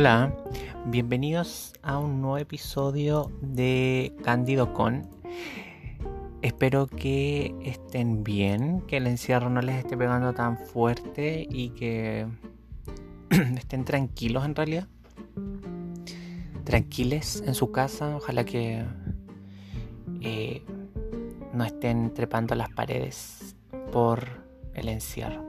[0.00, 0.32] Hola,
[0.86, 5.08] bienvenidos a un nuevo episodio de Cándido Con.
[6.40, 12.28] Espero que estén bien, que el encierro no les esté pegando tan fuerte y que
[13.58, 14.86] estén tranquilos en realidad.
[16.62, 18.84] Tranquiles en su casa, ojalá que
[20.20, 20.62] eh,
[21.52, 23.56] no estén trepando las paredes
[23.90, 24.28] por
[24.74, 25.44] el encierro.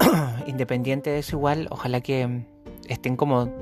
[0.46, 2.46] Independiente de eso, igual, ojalá que
[2.88, 3.52] estén como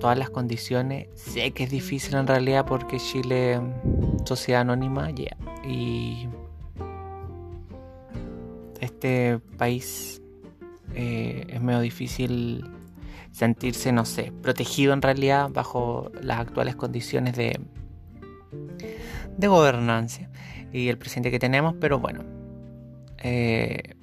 [0.00, 1.08] todas las condiciones.
[1.14, 3.60] Sé que es difícil en realidad porque Chile,
[4.24, 5.36] sociedad anónima, ya.
[5.66, 6.28] Y
[8.80, 10.20] este país
[10.94, 12.64] eh, es medio difícil
[13.32, 17.58] sentirse, no sé, protegido en realidad bajo las actuales condiciones de,
[19.36, 20.30] de gobernancia
[20.72, 22.24] y el presidente que tenemos, pero bueno,
[23.18, 23.96] eh,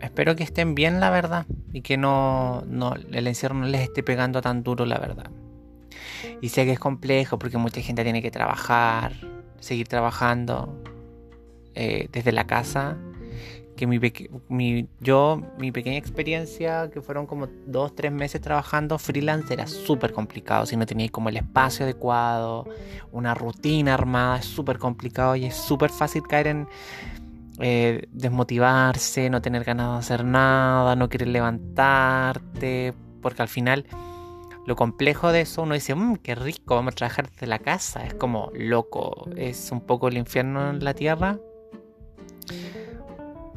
[0.00, 4.02] espero que estén bien, la verdad, y que no, no, el encierro no les esté
[4.02, 5.30] pegando tan duro, la verdad.
[6.40, 9.12] Y sé que es complejo porque mucha gente tiene que trabajar,
[9.60, 10.82] seguir trabajando
[11.74, 12.96] eh, desde la casa.
[13.76, 19.68] Que mi, yo, mi pequeña experiencia, que fueron como dos, tres meses trabajando freelance, era
[19.68, 20.66] súper complicado.
[20.66, 22.66] Si no teníais como el espacio adecuado,
[23.12, 26.68] una rutina armada, es súper complicado y es súper fácil caer en
[27.60, 33.86] eh, desmotivarse, no tener ganas de hacer nada, no querer levantarte, porque al final
[34.66, 38.04] lo complejo de eso uno dice, mmm, qué rico, vamos a trabajar desde la casa,
[38.04, 41.38] es como loco, es un poco el infierno en la tierra,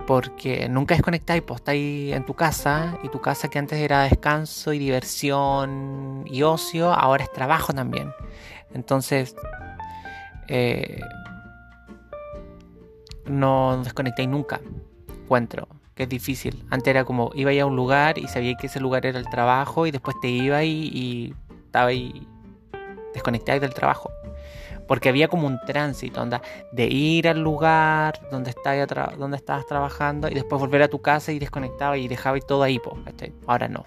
[0.08, 4.74] porque nunca desconectáis, pues estáis en tu casa y tu casa que antes era descanso
[4.74, 8.12] y diversión y ocio, ahora es trabajo también.
[8.74, 9.36] Entonces,
[10.48, 11.02] eh,
[13.26, 14.60] no desconectéis nunca.
[15.24, 16.66] Encuentro que es difícil.
[16.70, 19.86] Antes era como iba a un lugar y sabía que ese lugar era el trabajo
[19.86, 21.34] y después te iba y,
[21.66, 22.28] estaba ahí
[23.14, 24.10] desconectáis del trabajo.
[24.88, 26.42] Porque había como un tránsito, onda,
[26.74, 31.40] de ir al lugar donde, estabas, donde trabajando y después volver a tu casa y
[31.40, 32.80] desconectaba y dejaba todo ahí.
[33.48, 33.86] Ahora no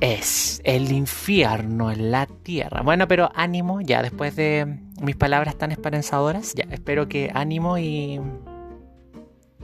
[0.00, 2.82] es el infierno en la tierra.
[2.82, 8.20] Bueno, pero ánimo, ya después de mis palabras tan esperanzadoras, ya espero que ánimo y,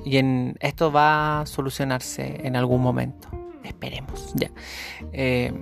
[0.04, 3.28] y en esto va a solucionarse en algún momento.
[3.62, 4.50] Esperemos, ya.
[5.12, 5.52] Eh,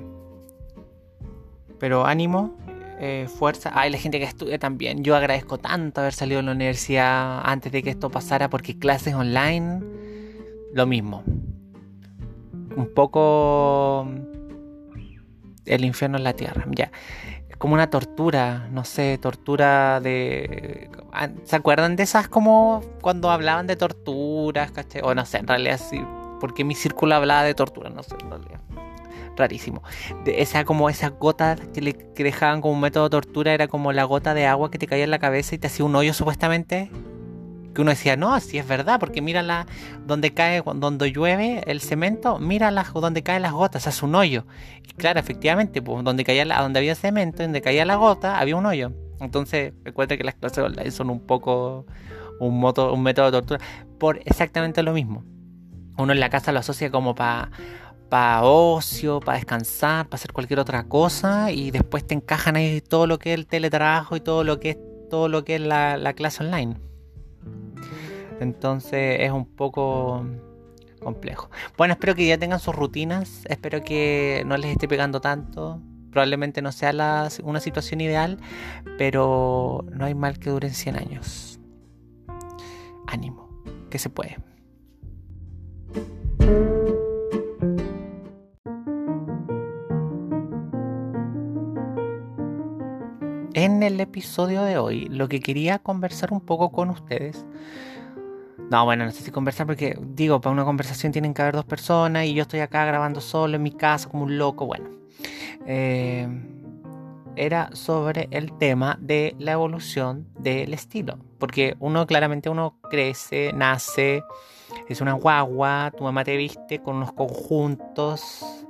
[1.79, 2.57] pero ánimo,
[3.01, 3.73] eh, fuerza.
[3.75, 5.03] Hay la gente que estudia también.
[5.03, 9.15] Yo agradezco tanto haber salido de la universidad antes de que esto pasara porque clases
[9.15, 9.81] online,
[10.73, 11.25] lo mismo.
[12.77, 14.09] Un poco
[15.67, 16.91] el infierno en la tierra, ya.
[17.59, 20.91] Como una tortura, no sé, tortura de...
[21.13, 25.01] Ah, ¿Se acuerdan de esas como cuando hablaban de torturas, caché?
[25.03, 26.05] O no sé, en realidad sí,
[26.41, 28.61] porque mi círculo hablaba de tortura, no sé, en realidad.
[29.37, 29.83] Rarísimo.
[30.25, 33.67] De esa como esa gota que le que dejaban como un método de tortura era
[33.67, 35.97] como la gota de agua que te caía en la cabeza y te hacía un
[35.97, 36.91] hoyo supuestamente
[37.75, 39.67] que uno decía, no, así es verdad, porque mira la,
[40.07, 44.47] donde cae, donde llueve el cemento, mira la, donde caen las gotas, hace un hoyo.
[44.83, 48.57] Y claro, efectivamente, pues donde, caía la, donde había cemento, donde caía la gota, había
[48.57, 48.93] un hoyo.
[49.21, 51.87] Entonces, recuerda que las clases online son un poco
[52.41, 53.61] un, moto, un método de tortura
[53.99, 55.25] por exactamente lo mismo.
[55.97, 57.51] Uno en la casa lo asocia como para
[58.11, 63.09] para ocio, para descansar, para hacer cualquier otra cosa y después te encajan ahí todo
[63.09, 64.79] lo que es el teletrabajo y todo lo que es
[65.11, 66.77] todo lo que es la clase online.
[68.41, 70.25] Entonces es un poco
[71.03, 71.51] complejo.
[71.77, 73.45] Bueno, espero que ya tengan sus rutinas.
[73.49, 75.81] Espero que no les esté pegando tanto.
[76.11, 76.93] Probablemente no sea
[77.43, 78.39] una situación ideal,
[78.99, 81.61] pero no hay mal que duren 100 años.
[83.07, 83.49] Ánimo,
[83.91, 84.39] que se puede.
[93.57, 97.47] En el episodio de hoy, lo que quería conversar un poco con ustedes
[98.71, 101.65] no, bueno, no sé si conversar porque, digo, para una conversación tienen que haber dos
[101.65, 104.67] personas y yo estoy acá grabando solo en mi casa como un loco.
[104.67, 104.91] Bueno,
[105.67, 106.29] eh,
[107.37, 111.19] era sobre el tema de la evolución del estilo.
[111.39, 114.23] Porque uno claramente uno crece, nace,
[114.89, 118.67] es una guagua, tu mamá te viste con unos conjuntos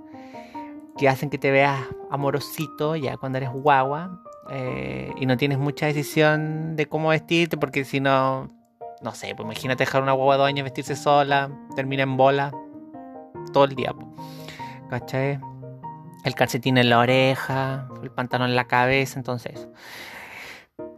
[0.96, 1.80] que hacen que te veas
[2.10, 4.20] amorosito ya cuando eres guagua.
[4.50, 8.50] Eh, y no tienes mucha decisión de cómo vestirte porque si no
[9.04, 12.52] no sé, pues imagínate dejar una guagua dos años vestirse sola, termina en bola
[13.52, 13.94] todo el día.
[14.88, 15.38] ¿Cachai?
[16.24, 19.68] El calcetín en la oreja, el pantalón en la cabeza, entonces.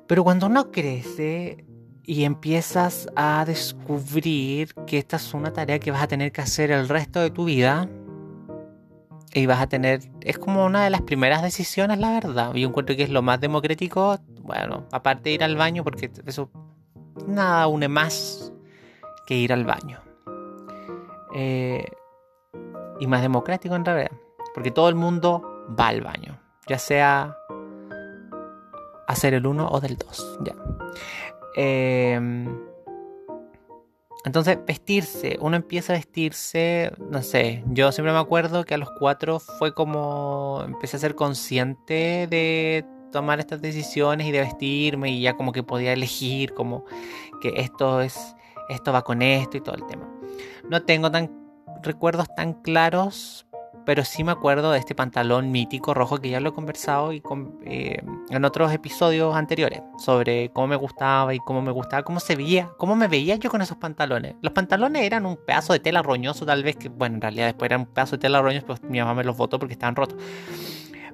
[0.07, 1.67] Pero cuando uno crece
[2.05, 6.71] y empiezas a descubrir que esta es una tarea que vas a tener que hacer
[6.71, 7.89] el resto de tu vida,
[9.35, 12.55] y vas a tener, es como una de las primeras decisiones, la verdad.
[12.55, 16.51] Yo encuentro que es lo más democrático, bueno, aparte de ir al baño, porque eso
[17.27, 18.53] nada une más
[19.27, 20.01] que ir al baño.
[21.35, 21.85] Eh,
[22.99, 24.13] y más democrático en realidad,
[24.55, 25.43] porque todo el mundo
[25.79, 27.37] va al baño, ya sea
[29.07, 30.39] hacer el uno o del dos.
[30.43, 30.55] Ya.
[31.57, 32.19] Eh,
[34.27, 38.91] entonces, vestirse, uno empieza a vestirse, no sé, yo siempre me acuerdo que a los
[38.99, 42.85] cuatro fue como empecé a ser consciente de
[43.17, 46.85] tomar estas decisiones y de vestirme y ya como que podía elegir como
[47.41, 48.37] que esto es,
[48.69, 50.07] esto va con esto y todo el tema.
[50.69, 51.31] No tengo tan
[51.83, 53.47] recuerdos tan claros
[53.87, 57.23] pero sí me acuerdo de este pantalón mítico rojo que ya lo he conversado y
[57.65, 62.35] eh, en otros episodios anteriores sobre cómo me gustaba y cómo me gustaba, cómo se
[62.35, 64.35] veía, cómo me veía yo con esos pantalones.
[64.43, 67.69] Los pantalones eran un pedazo de tela roñoso, tal vez que, bueno, en realidad después
[67.69, 70.19] eran un pedazo de tela roñoso, pues mi mamá me los botó porque estaban rotos.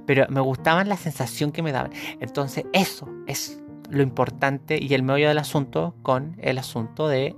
[0.07, 1.93] Pero me gustaban la sensación que me daban.
[2.21, 7.37] Entonces, eso es lo importante y el meollo del asunto con el asunto de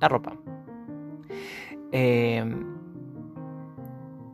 [0.00, 0.36] la ropa.
[1.92, 2.44] Eh,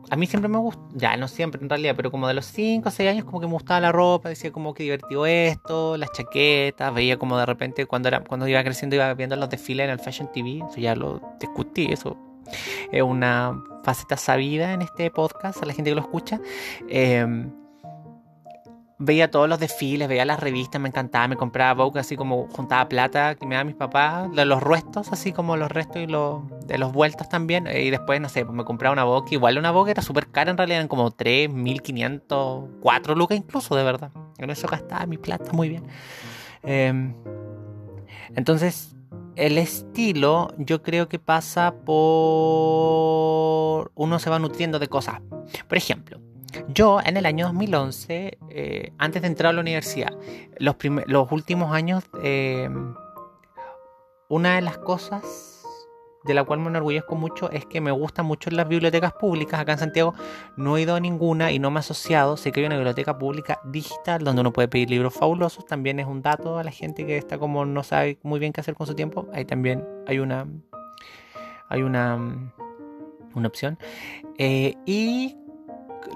[0.09, 2.87] a mí siempre me gusta, ya no siempre en realidad, pero como de los 5
[2.87, 6.11] o 6 años como que me gustaba la ropa, decía como que divertido esto, las
[6.11, 9.89] chaquetas, veía como de repente cuando era cuando iba creciendo iba viendo los desfiles en
[9.89, 12.15] el Fashion TV, eso ya lo discutí, eso
[12.91, 16.39] es una faceta sabida en este podcast a la gente que lo escucha.
[16.89, 17.25] Eh,
[19.03, 22.87] veía todos los desfiles, veía las revistas, me encantaba, me compraba Vogue así como juntaba
[22.87, 26.41] plata que me daban mis papás, de los restos, así como los restos y los,
[26.65, 27.67] de los vueltos también.
[27.67, 30.51] Y después, no sé, pues me compraba una Vogue, igual una Vogue era súper cara
[30.51, 34.11] en realidad, eran como 3, 1500, 4 lucas incluso, de verdad.
[34.37, 35.83] En eso gastaba mi plata muy bien.
[36.63, 37.13] Em,
[38.35, 38.95] entonces,
[39.35, 42.03] el estilo yo creo que pasa por...
[43.95, 45.21] Uno se va nutriendo de cosas.
[45.67, 46.19] Por ejemplo,
[46.67, 50.13] yo en el año 2011, eh, antes de entrar a la universidad,
[50.57, 50.75] los,
[51.31, 52.69] últimos años, eh,
[54.29, 55.63] una de las cosas
[56.23, 59.59] de la cual me enorgullezco mucho es que me gustan mucho las bibliotecas públicas.
[59.59, 60.13] Acá en Santiago
[60.55, 62.37] no he ido a ninguna y no me he asociado.
[62.37, 65.65] Sé que hay una biblioteca pública digital donde uno puede pedir libros fabulosos.
[65.65, 68.61] También es un dato a la gente que está como no sabe muy bien qué
[68.61, 69.27] hacer con su tiempo.
[69.33, 70.47] Ahí también hay una
[71.69, 72.17] hay una
[73.35, 73.77] una opción.
[74.37, 75.35] Eh, y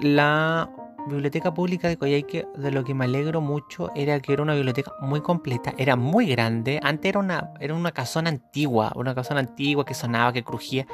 [0.00, 0.70] la
[1.08, 4.92] biblioteca pública de Coyhaique, de lo que me alegro mucho, era que era una biblioteca
[5.00, 6.80] muy completa, era muy grande.
[6.82, 10.86] Antes era una, una casona antigua, una casona antigua que sonaba, que crujía,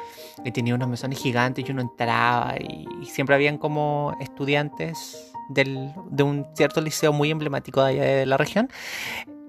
[0.43, 6.23] y tenía unos mesones gigantes y uno entraba y, siempre habían como estudiantes del, de
[6.23, 8.69] un cierto liceo muy emblemático de allá de la región.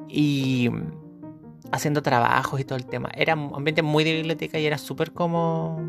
[0.09, 0.71] Y
[1.73, 3.11] haciendo trabajos y todo el tema.
[3.15, 5.81] Era un ambiente muy de biblioteca y era súper como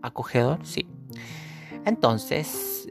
[0.00, 0.86] acogedor, sí.
[1.84, 2.81] Entonces,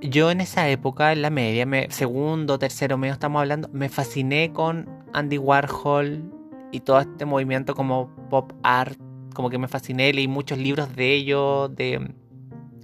[0.00, 4.52] yo en esa época, en la media, me, segundo, tercero medio estamos hablando, me fasciné
[4.52, 6.32] con Andy Warhol
[6.72, 8.98] y todo este movimiento como pop art,
[9.34, 12.14] como que me fasciné, leí muchos libros de ellos, de,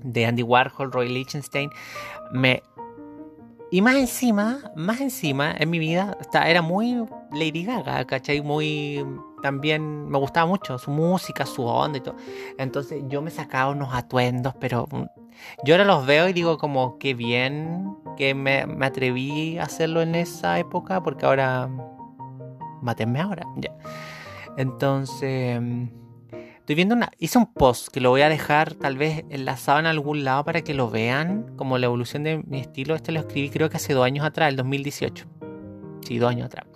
[0.03, 1.71] de Andy Warhol, Roy Lichtenstein,
[2.33, 2.63] me...
[3.71, 8.43] Y más encima, más encima, en mi vida, era muy Lady Gaga, ¿cachai?
[8.43, 9.03] Muy...
[9.43, 12.15] También me gustaba mucho su música, su onda y todo.
[12.59, 14.87] Entonces yo me sacaba unos atuendos, pero
[15.65, 20.15] yo ahora los veo y digo como que bien que me, atreví a hacerlo en
[20.15, 21.69] esa época porque ahora...
[22.81, 23.47] Matenme ahora.
[23.57, 23.73] Ya.
[24.57, 25.61] Entonces...
[26.59, 27.11] Estoy viendo una...
[27.19, 30.63] Hice un post que lo voy a dejar tal vez enlazado en algún lado para
[30.63, 31.55] que lo vean.
[31.57, 32.95] Como la evolución de mi estilo.
[32.95, 35.27] Este lo escribí creo que hace dos años atrás, el 2018.
[36.07, 36.67] Sí, dos años atrás.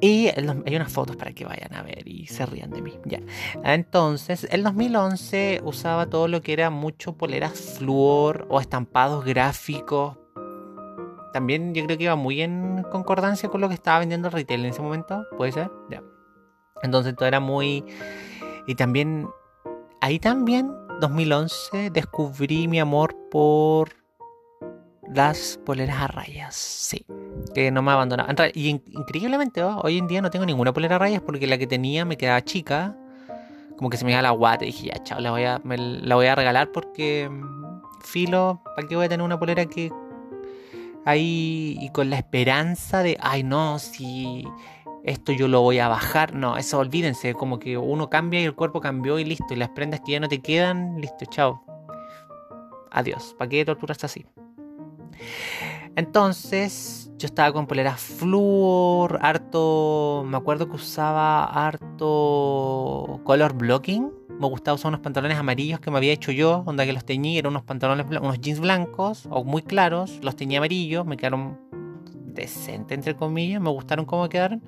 [0.00, 2.98] Y hay unas fotos para que vayan a ver y se rían de mí.
[3.04, 3.20] Ya.
[3.64, 10.16] Entonces, el 2011 usaba todo lo que era mucho poleras flúor o estampados gráficos.
[11.32, 14.70] También yo creo que iba muy en concordancia con lo que estaba vendiendo retail en
[14.70, 15.24] ese momento.
[15.36, 15.70] ¿Puede ser?
[15.90, 16.02] Ya.
[16.82, 17.84] Entonces todo era muy...
[18.66, 19.28] Y también...
[20.00, 23.90] Ahí también, 2011, descubrí mi amor por
[25.08, 26.54] las poleras a rayas.
[26.54, 27.06] Sí
[27.54, 28.32] que no me abandonaba.
[28.54, 32.04] Y increíblemente, hoy en día no tengo ninguna polera a rayas porque la que tenía
[32.04, 32.96] me quedaba chica.
[33.76, 36.14] Como que se me iba la guata y dije, ya, chao, la voy a, la
[36.14, 39.92] voy a regalar porque mm, filo, ¿para qué voy a tener una polera que
[41.04, 44.48] ahí y con la esperanza de, ay no, si
[45.04, 46.34] esto yo lo voy a bajar?
[46.34, 49.68] No, eso olvídense, como que uno cambia y el cuerpo cambió y listo, y las
[49.68, 51.62] prendas que ya no te quedan, listo, chao.
[52.90, 54.24] Adiós, ¿para qué torturas así?
[55.96, 60.24] Entonces, yo estaba con poleras flúor, harto.
[60.26, 64.12] Me acuerdo que usaba harto color blocking.
[64.38, 67.38] me gustaba usar unos pantalones amarillos que me había hecho yo, onda que los teñí,
[67.38, 71.58] eran unos pantalones, unos jeans blancos o muy claros, los teñí amarillos, me quedaron
[72.12, 74.62] decentes entre comillas, me gustaron cómo quedaron.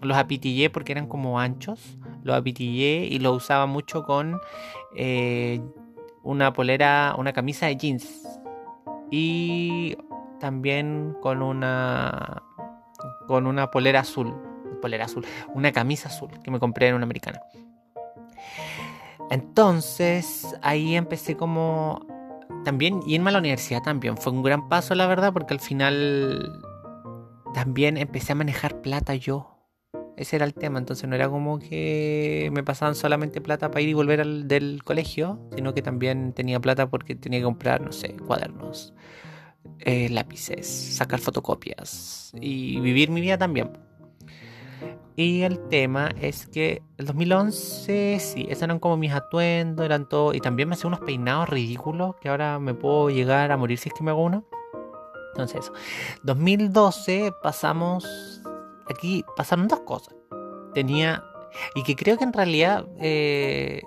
[0.00, 4.38] Los apitillé porque eran como anchos, los apitillé y los usaba mucho con
[4.94, 5.60] eh,
[6.22, 8.40] una polera, una camisa de jeans
[9.10, 9.96] y
[10.40, 12.42] también con una
[13.28, 14.34] con una polera azul,
[14.82, 17.40] polera azul, una camisa azul que me compré en una americana.
[19.30, 22.04] Entonces ahí empecé como
[22.64, 26.60] también irme a la universidad también fue un gran paso la verdad porque al final
[27.54, 29.56] también empecé a manejar plata yo.
[30.16, 33.88] Ese era el tema, entonces no era como que me pasaban solamente plata para ir
[33.88, 37.90] y volver al, del colegio, sino que también tenía plata porque tenía que comprar, no
[37.90, 38.92] sé, cuadernos,
[39.78, 43.70] eh, lápices, sacar fotocopias y vivir mi vida también.
[45.16, 50.32] Y el tema es que el 2011, sí, esos eran como mis atuendos, eran todo.
[50.32, 53.90] Y también me hacía unos peinados ridículos que ahora me puedo llegar a morir si
[53.90, 54.46] es que me hago uno.
[55.32, 55.72] Entonces, eso.
[56.22, 58.40] 2012 pasamos.
[58.88, 60.14] Aquí pasaron dos cosas.
[60.72, 61.22] Tenía.
[61.74, 62.86] Y que creo que en realidad.
[62.98, 63.82] Eh,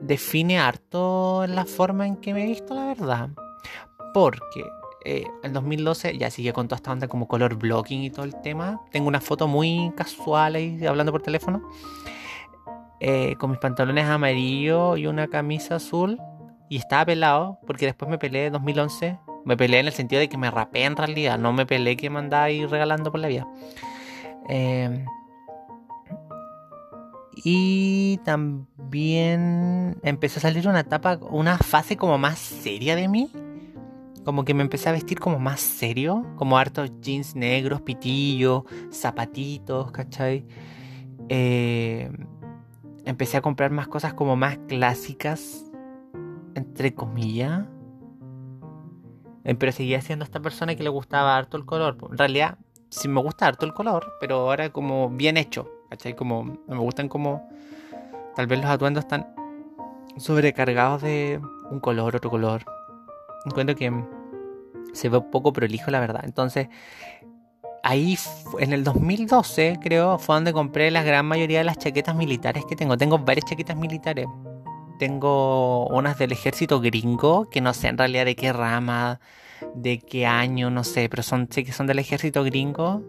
[0.00, 3.30] define harto la forma en que me he visto, la verdad.
[4.12, 4.64] Porque
[5.04, 8.40] eh, en 2012 ya sigue con toda esta onda como color blocking y todo el
[8.42, 8.80] tema.
[8.90, 11.62] Tengo una foto muy casual ahí hablando por teléfono.
[13.00, 16.18] Eh, con mis pantalones amarillos y una camisa azul.
[16.68, 19.18] Y estaba pelado porque después me peleé en 2011.
[19.44, 21.38] Me peleé en el sentido de que me rapé en realidad.
[21.38, 23.46] No me peleé que me andaba ahí regalando por la vida.
[24.48, 25.06] Em,
[27.44, 33.30] y también empezó a salir una etapa, una fase como más seria de mí
[34.28, 39.90] como que me empecé a vestir como más serio, como hartos jeans negros, pitillos, zapatitos,
[39.90, 40.44] ¿cachai?
[41.30, 42.12] Eh,
[43.06, 45.64] empecé a comprar más cosas como más clásicas,
[46.54, 47.64] entre comillas.
[49.44, 51.96] Eh, pero seguía siendo esta persona que le gustaba harto el color.
[52.10, 52.58] En realidad,
[52.90, 56.14] sí me gusta harto el color, pero ahora como bien hecho, ¿cachai?
[56.14, 57.48] Como me gustan como...
[58.36, 59.26] Tal vez los atuendos están
[60.18, 62.66] sobrecargados de un color, otro color.
[63.46, 64.17] Encuentro que
[64.98, 66.22] se ve poco prolijo, la verdad.
[66.24, 66.68] Entonces,
[67.82, 68.18] ahí
[68.58, 72.76] en el 2012, creo, fue donde compré la gran mayoría de las chaquetas militares que
[72.76, 72.96] tengo.
[72.98, 74.26] Tengo varias chaquetas militares.
[74.98, 79.20] Tengo unas del ejército gringo, que no sé en realidad de qué rama,
[79.74, 83.02] de qué año, no sé, pero son, sé que son del ejército gringo.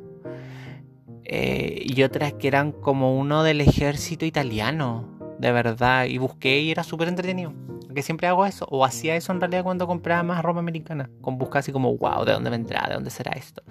[1.24, 6.06] Eh, y otras que eran como uno del ejército italiano, de verdad.
[6.06, 7.54] Y busqué y era súper entretenido
[7.94, 11.38] que siempre hago eso, o hacía eso en realidad cuando compraba más ropa americana, con
[11.38, 12.86] buscar así como, wow, ¿de dónde vendrá?
[12.88, 13.64] ¿De dónde será esto?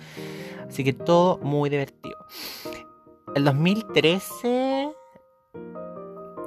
[0.69, 2.17] Así que todo muy divertido.
[3.35, 4.93] El 2013,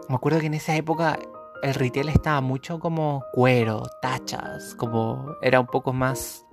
[0.10, 1.18] me acuerdo que en esa época
[1.64, 6.46] el retail estaba mucho como cuero, tachas, como era un poco más,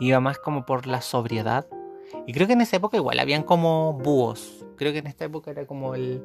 [0.00, 1.66] iba más como por la sobriedad.
[2.26, 4.61] Y creo que en esa época igual habían como búhos.
[4.76, 6.22] Creo que en esta época era como el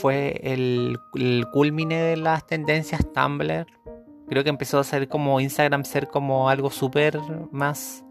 [0.00, 3.66] fue el, el culmine de las tendencias Tumblr.
[4.28, 7.18] Creo que empezó a ser como Instagram, ser como algo súper
[7.50, 8.04] más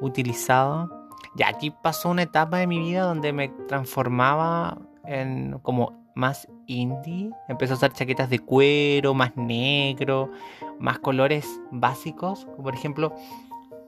[0.00, 1.08] utilizado.
[1.36, 7.30] Ya aquí pasó una etapa de mi vida donde me transformaba en como más indie.
[7.48, 10.30] Empecé a usar chaquetas de cuero, más negro,
[10.78, 12.46] más colores básicos.
[12.62, 13.14] por ejemplo,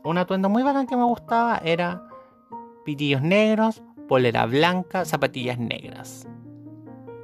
[0.05, 2.03] un atuendo muy bacán que me gustaba era
[2.85, 6.27] pitillos negros, polera blanca, zapatillas negras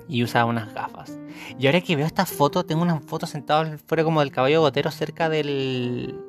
[0.09, 1.19] y usaba unas gafas.
[1.59, 4.91] Y ahora que veo esta foto, tengo una foto sentado fuera como del caballo gotero
[4.91, 6.21] cerca del.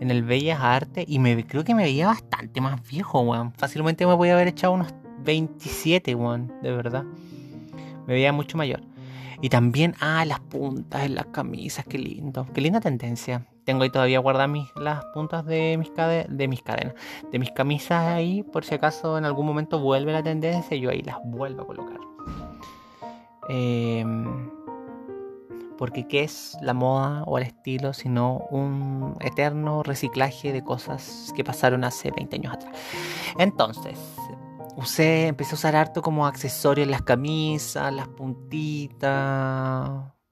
[0.00, 3.52] en el Bellas Artes y me creo que me veía bastante más viejo, weón.
[3.52, 4.92] Fácilmente me voy a haber echado unos
[5.24, 7.04] 27, weón, de verdad.
[8.06, 8.82] Me veía mucho mayor.
[9.40, 12.46] Y también, ah, las puntas en las camisas, qué lindo.
[12.52, 13.46] Qué linda tendencia.
[13.64, 15.90] Tengo ahí todavía guardadas mis, las puntas de mis,
[16.28, 16.94] de mis cadenas,
[17.32, 21.02] de mis camisas ahí, por si acaso en algún momento vuelve la tendencia, yo ahí
[21.02, 22.00] las vuelvo a colocar.
[23.48, 24.50] Em,
[25.76, 31.44] porque ¿qué es la moda o el estilo sino un eterno reciclaje de cosas que
[31.44, 32.76] pasaron hace 20 años atrás?
[33.38, 33.98] Entonces,
[34.76, 39.10] usé, empecé a usar harto como accesorio en las camisas, las puntitas.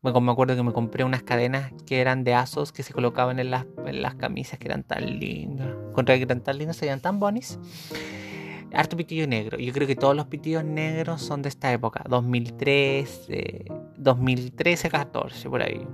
[0.03, 3.51] Me acuerdo que me compré unas cadenas que eran de asos que se colocaban en
[3.51, 5.69] las, en las camisas que eran tan lindas.
[5.93, 7.59] Contra que eran tan lindas, serían tan bonis
[8.75, 9.59] harto pitillo negro.
[9.59, 13.65] Yo creo que todos los pitillos negros son de esta época, 2013,
[13.97, 15.87] 2013, 14, por ahí.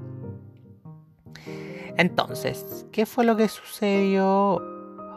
[1.97, 4.63] Entonces, ¿qué fue lo que sucedió?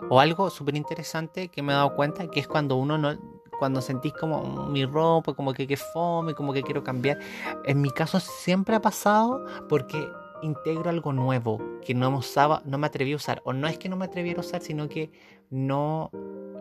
[0.09, 3.30] O algo súper interesante que me he dado cuenta, que es cuando uno no,
[3.61, 7.19] cuando sentís como mi ropa, como que que fome, como que quiero cambiar.
[7.63, 10.03] En mi caso siempre ha pasado porque
[10.41, 13.39] integro algo nuevo que no usaba, no me atreví a usar.
[13.45, 15.11] O no es que no me atreviera a usar, sino que
[15.51, 16.09] no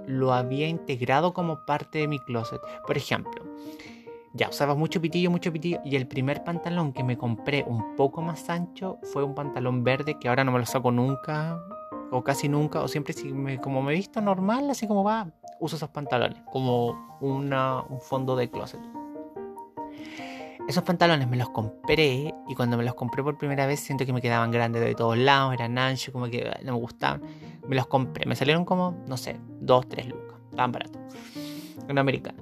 [0.06, 2.60] lo había integrado como parte de mi closet.
[2.86, 3.46] Por ejemplo,
[4.34, 5.80] ya usaba mucho pitillo, mucho pitillo.
[5.82, 10.18] Y el primer pantalón que me compré un poco más ancho fue un pantalón verde
[10.20, 11.58] que ahora no me lo saco nunca.
[12.10, 12.82] O casi nunca.
[12.82, 16.42] O siempre si me, como me he visto normal, así como va, uso esos pantalones.
[16.50, 18.80] Como una, un fondo de closet.
[20.68, 24.12] Esos pantalones me los compré y cuando me los compré por primera vez siento que
[24.12, 27.22] me quedaban grandes de todos lados, eran anchos, como que no me gustaban.
[27.66, 30.98] Me los compré, me salieron como, no sé, 2, 3 lucas, tan barato.
[31.88, 32.38] Una americana.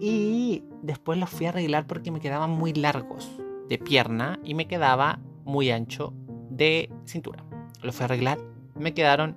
[0.00, 3.30] Y después los fui a arreglar porque me quedaban muy largos
[3.68, 6.12] de pierna y me quedaba muy ancho
[6.50, 7.44] de cintura.
[7.82, 8.38] Los fui a arreglar,
[8.74, 9.36] me quedaron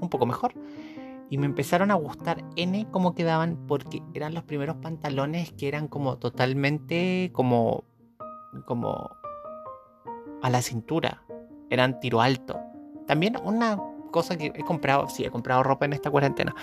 [0.00, 0.54] un poco mejor.
[1.32, 5.88] Y me empezaron a gustar N como quedaban porque eran los primeros pantalones que eran
[5.88, 7.84] como totalmente como
[8.66, 9.08] como
[10.42, 11.22] a la cintura.
[11.70, 12.60] Eran tiro alto.
[13.06, 16.54] También una cosa que he comprado, sí, he comprado ropa en esta cuarentena.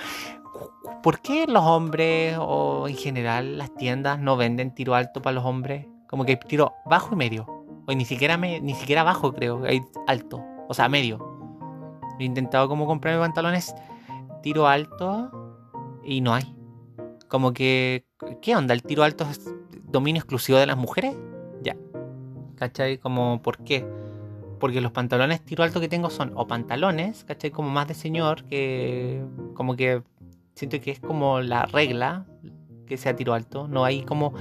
[1.01, 5.45] ¿Por qué los hombres o en general las tiendas no venden tiro alto para los
[5.45, 5.88] hombres?
[6.07, 7.47] Como que tiro bajo y medio.
[7.88, 9.63] O ni siquiera, me, ni siquiera bajo, creo.
[9.63, 10.45] Hay alto.
[10.67, 11.25] O sea, medio.
[12.19, 13.73] He intentado como comprarme pantalones
[14.41, 15.31] tiro alto
[16.03, 16.55] y no hay.
[17.27, 18.05] Como que,
[18.41, 18.74] ¿qué onda?
[18.74, 19.53] ¿El tiro alto es
[19.84, 21.15] dominio exclusivo de las mujeres?
[21.62, 21.75] Ya.
[22.55, 22.98] ¿Cachai?
[22.98, 23.86] Como, ¿por qué?
[24.60, 27.51] Porque los pantalones tiro alto que tengo son o pantalones, ¿cachai?
[27.51, 30.03] Como más de señor, que como que
[30.55, 32.25] siento que es como la regla
[32.88, 33.67] que sea tiro alto.
[33.67, 34.34] No hay como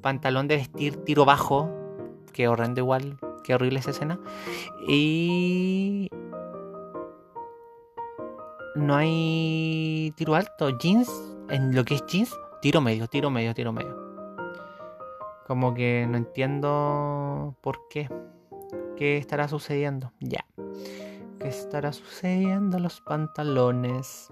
[0.00, 1.68] pantalón de vestir tiro bajo,
[2.32, 4.18] que horrendo igual, que horrible esa escena.
[4.88, 6.08] Y
[8.76, 10.78] no hay tiro alto.
[10.78, 11.10] Jeans,
[11.48, 13.96] en lo que es jeans, tiro medio, tiro medio, tiro medio.
[15.46, 18.10] Como que no entiendo por qué.
[18.96, 20.12] ¿Qué estará sucediendo?
[20.20, 20.44] Ya.
[21.38, 24.28] ¿Qué estará sucediendo los pantalones?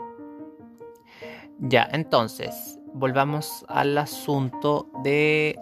[1.61, 5.59] Ya, entonces, volvamos al asunto de...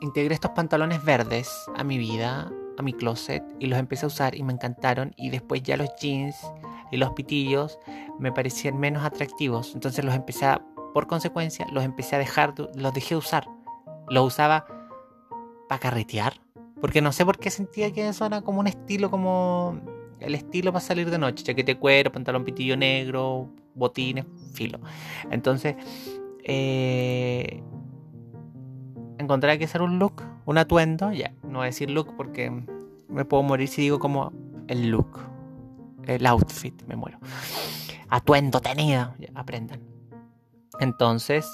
[0.00, 4.34] Integré estos pantalones verdes a mi vida, a mi closet, y los empecé a usar
[4.34, 5.14] y me encantaron.
[5.16, 6.36] Y después ya los jeans
[6.90, 7.78] y los pitillos
[8.18, 9.74] me parecían menos atractivos.
[9.74, 10.62] Entonces los empecé a,
[10.94, 13.48] por consecuencia, los empecé a dejar, los dejé de usar.
[14.08, 14.66] Los usaba
[15.68, 16.34] para carretear.
[16.80, 19.80] Porque no sé por qué sentía que eso era como un estilo, como
[20.20, 21.44] el estilo para salir de noche.
[21.44, 24.78] Chaquete cuero, pantalón pitillo negro, botines, filo.
[25.30, 25.74] Entonces,
[26.44, 27.62] eh,
[29.18, 31.12] encontré que hacer un look, un atuendo.
[31.12, 32.50] Ya, no voy a decir look porque
[33.08, 34.32] me puedo morir si digo como
[34.68, 35.35] el look
[36.06, 37.18] el outfit, me muero.
[38.08, 39.80] Atuendo tenido, aprendan.
[40.78, 41.46] Entonces,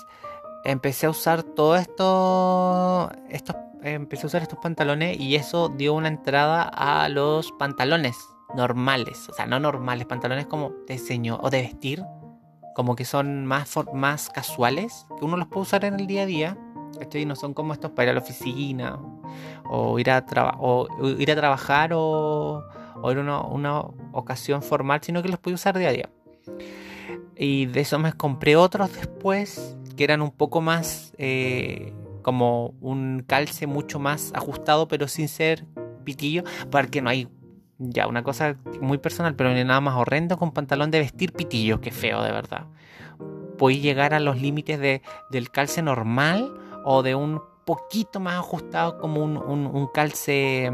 [0.64, 6.08] empecé a usar todo esto, estos, empecé a usar estos pantalones y eso dio una
[6.08, 8.16] entrada a los pantalones
[8.54, 12.04] normales, o sea, no normales, pantalones como de diseño o de vestir,
[12.74, 16.26] como que son más, más casuales, que uno los puede usar en el día a
[16.26, 16.58] día.
[17.00, 18.98] Estoy, no son como estos para ir a la oficina
[19.64, 20.24] o ir a,
[20.58, 20.86] o
[21.18, 22.62] ir a trabajar o,
[23.00, 23.80] o era una,
[24.12, 26.10] ocasión formal, sino que los pude usar día a día.
[27.36, 33.24] Y de eso me compré otros después que eran un poco más eh, como un
[33.26, 35.66] calce mucho más ajustado, pero sin ser
[36.04, 37.28] pitillo, porque no hay
[37.78, 41.80] ya una cosa muy personal, pero ni nada más horrendo con pantalón de vestir pitillo,
[41.80, 42.66] que feo de verdad.
[43.58, 46.52] Puedes llegar a los límites de, del calce normal
[46.84, 50.72] o de un poquito más ajustado como un, un calce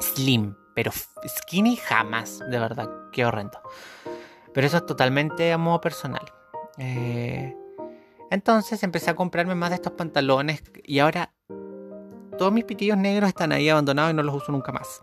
[0.00, 0.92] slim, pero
[1.26, 3.58] skinny jamás, de verdad, qué horrendo.
[4.54, 6.22] Pero eso es totalmente a modo personal.
[6.78, 7.56] Eh,
[8.30, 11.32] entonces empecé a comprarme más de estos pantalones y ahora
[12.38, 15.02] todos mis pitillos negros están ahí abandonados y no los uso nunca más.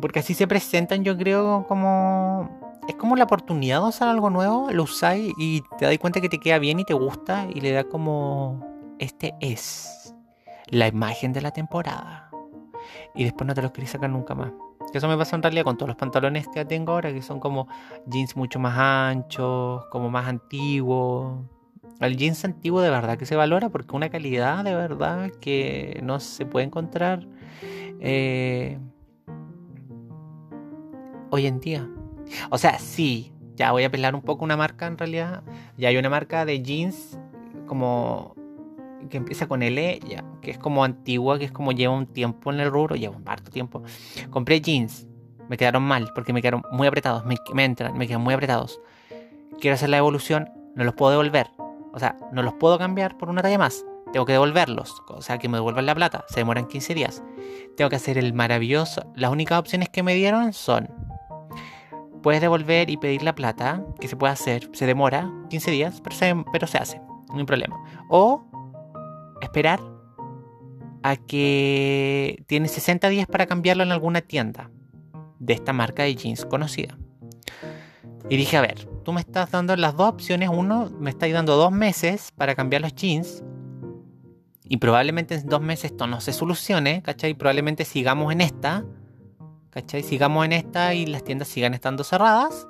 [0.00, 2.80] Porque así se presentan, yo creo, como...
[2.88, 6.30] Es como la oportunidad de usar algo nuevo, lo usáis y te das cuenta que
[6.30, 8.96] te queda bien y te gusta y le da como...
[8.98, 10.14] Este es
[10.68, 12.23] la imagen de la temporada
[13.14, 14.52] y después no te los querés sacar nunca más.
[14.92, 17.66] Eso me pasa en realidad con todos los pantalones que tengo ahora, que son como
[18.06, 21.40] jeans mucho más anchos, como más antiguos.
[22.00, 26.20] El jeans antiguo de verdad que se valora porque una calidad de verdad que no
[26.20, 27.26] se puede encontrar
[28.00, 28.78] eh,
[31.30, 31.88] hoy en día.
[32.50, 35.42] O sea, sí, ya voy a pelar un poco una marca en realidad.
[35.76, 37.18] Ya hay una marca de jeans
[37.66, 38.34] como
[39.08, 42.52] que empieza con L, ya, que es como antigua, que es como lleva un tiempo
[42.52, 43.82] en el rubro, lleva un harto tiempo.
[44.30, 45.06] Compré jeans,
[45.48, 48.80] me quedaron mal, porque me quedaron muy apretados, me, entran, me quedan muy apretados.
[49.60, 51.50] Quiero hacer la evolución no los puedo devolver.
[51.92, 53.84] O sea, no los puedo cambiar por una talla más.
[54.12, 55.02] Tengo que devolverlos.
[55.08, 56.24] O sea, que me devuelvan la plata.
[56.28, 57.22] Se demoran 15 días.
[57.76, 59.12] Tengo que hacer el maravilloso.
[59.14, 60.88] Las únicas opciones que me dieron son.
[62.22, 64.70] Puedes devolver y pedir la plata, que se puede hacer.
[64.72, 67.00] Se demora 15 días, pero se, pero se hace.
[67.28, 67.76] No hay problema.
[68.08, 68.44] O
[69.44, 69.80] esperar
[71.02, 74.70] a que tienes 60 días para cambiarlo en alguna tienda
[75.38, 76.96] de esta marca de jeans conocida.
[78.30, 80.48] Y dije, a ver, tú me estás dando las dos opciones.
[80.48, 83.42] Uno, me estás dando dos meses para cambiar los jeans.
[84.64, 87.34] Y probablemente en dos meses esto no se solucione, ¿cachai?
[87.34, 88.84] Probablemente sigamos en esta,
[89.68, 90.02] ¿cachai?
[90.02, 92.66] Sigamos en esta y las tiendas sigan estando cerradas.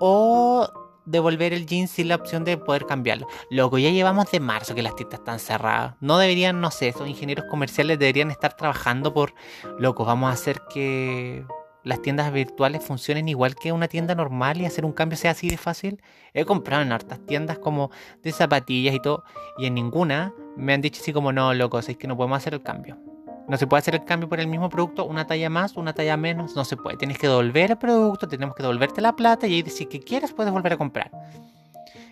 [0.00, 0.68] O
[1.06, 3.26] devolver el jeans sin la opción de poder cambiarlo.
[3.50, 5.94] Loco, ya llevamos de marzo que las tiendas están cerradas.
[6.00, 9.34] No deberían, no sé, esos ingenieros comerciales deberían estar trabajando por,
[9.78, 11.44] loco, vamos a hacer que
[11.82, 15.48] las tiendas virtuales funcionen igual que una tienda normal y hacer un cambio sea así
[15.48, 16.02] de fácil.
[16.32, 17.90] He comprado en hartas tiendas como
[18.22, 19.24] de zapatillas y todo,
[19.58, 22.54] y en ninguna me han dicho así como, no, loco, es que no podemos hacer
[22.54, 23.13] el cambio.
[23.48, 26.16] No se puede hacer el cambio por el mismo producto, una talla más, una talla
[26.16, 26.96] menos, no se puede.
[26.96, 30.32] Tienes que devolver el producto, tenemos que devolverte la plata y ahí decir que quieres
[30.32, 31.10] puedes volver a comprar.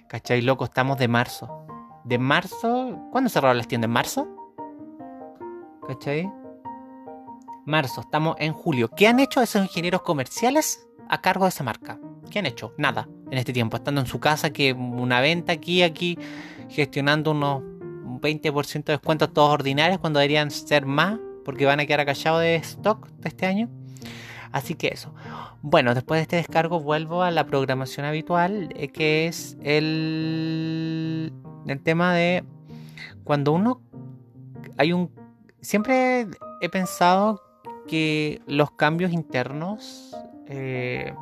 [0.08, 0.64] ¿Cachai, loco?
[0.64, 1.66] Estamos de marzo.
[2.04, 3.88] De marzo, ¿cuándo cerraron las tiendas?
[3.88, 4.28] ¿En marzo?
[5.88, 6.30] ¿Cachai?
[7.64, 8.88] marzo, estamos en julio.
[8.88, 11.98] ¿Qué han hecho esos ingenieros comerciales a cargo de esa marca?
[12.30, 12.74] ¿Qué han hecho?
[12.78, 16.18] Nada en este tiempo, estando en su casa, que una venta aquí, aquí,
[16.68, 17.62] gestionando unos
[18.22, 22.56] 20% de descuentos todos ordinarios cuando deberían ser más, porque van a quedar acallados de
[22.56, 23.68] stock este año.
[24.52, 25.14] Así que eso.
[25.62, 31.32] Bueno, después de este descargo vuelvo a la programación habitual, eh, que es el,
[31.66, 32.44] el tema de
[33.24, 33.82] cuando uno
[34.76, 35.10] hay un...
[35.60, 36.26] Siempre
[36.60, 37.42] he pensado
[37.86, 41.14] que los cambios internos, eh,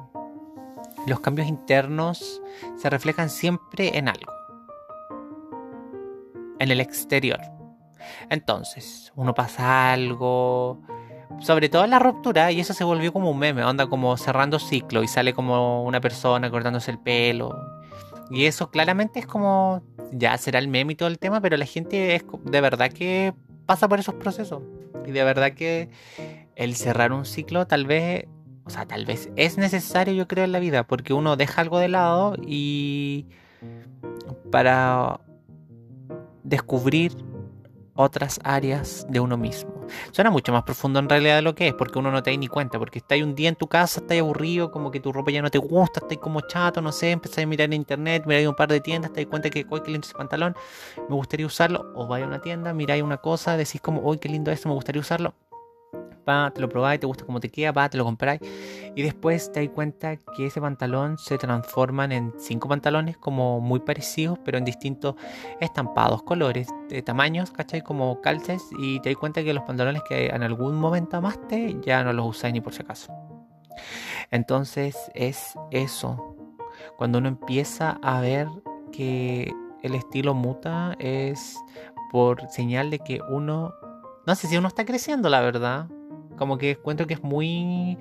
[1.07, 2.41] los cambios internos
[2.77, 4.33] se reflejan siempre en algo,
[6.61, 7.40] en el exterior.
[8.29, 10.81] Entonces, uno pasa algo,
[11.40, 15.03] sobre todo la ruptura, y eso se volvió como un meme, onda como cerrando ciclo
[15.03, 17.59] y sale como una persona cortándose el pelo.
[18.31, 21.66] Y eso claramente es como, ya será el meme y todo el tema, pero la
[21.66, 23.35] gente es de verdad que
[23.66, 24.62] pasa por esos procesos.
[25.07, 25.88] Y de verdad que
[26.55, 28.27] el cerrar un ciclo tal vez,
[28.64, 31.79] o sea, tal vez es necesario yo creo en la vida, porque uno deja algo
[31.79, 33.27] de lado y
[34.53, 35.20] para
[36.51, 37.17] descubrir
[37.95, 39.87] otras áreas de uno mismo.
[40.11, 42.37] Suena mucho más profundo en realidad de lo que es, porque uno no te da
[42.37, 45.31] ni cuenta, porque estás un día en tu casa, estás aburrido, como que tu ropa
[45.31, 48.49] ya no te gusta, estás como chato, no sé, empezás a mirar en internet, miráis
[48.49, 50.57] un par de tiendas, te das cuenta que, uy, qué lindo ese pantalón,
[51.09, 54.29] me gustaría usarlo, o vais a una tienda, miráis una cosa, decís como, uy, qué
[54.29, 55.35] lindo esto, me gustaría usarlo,
[56.25, 58.41] te lo probáis, te gusta cómo te queda, pa, te lo compráis.
[58.95, 63.81] Y después te das cuenta que ese pantalón se transforman en cinco pantalones como muy
[63.81, 65.15] parecidos, pero en distintos
[65.61, 67.83] estampados, colores, de tamaños, ¿cachai?
[67.83, 68.63] Como calces.
[68.79, 72.27] Y te das cuenta que los pantalones que en algún momento amaste ya no los
[72.27, 73.13] usáis ni por si acaso.
[74.31, 76.37] Entonces es eso.
[76.97, 78.49] Cuando uno empieza a ver
[78.93, 79.53] que
[79.83, 81.57] el estilo muta es
[82.13, 83.73] por señal de que uno
[84.27, 85.87] no sé si uno está creciendo, la verdad.
[86.37, 87.99] Como que encuentro que es muy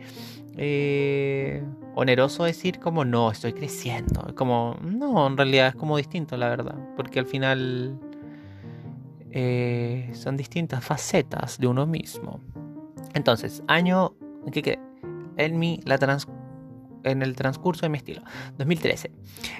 [0.57, 1.63] eh,
[1.95, 4.33] oneroso decir como no, estoy creciendo.
[4.35, 6.75] Como, no, en realidad es como distinto, la verdad.
[6.95, 7.99] Porque al final
[9.31, 12.39] eh, son distintas facetas de uno mismo.
[13.13, 14.15] Entonces, año
[14.51, 14.79] que
[15.37, 16.27] en mi la trans
[17.03, 18.21] en el transcurso de mi estilo,
[18.57, 19.11] 2013.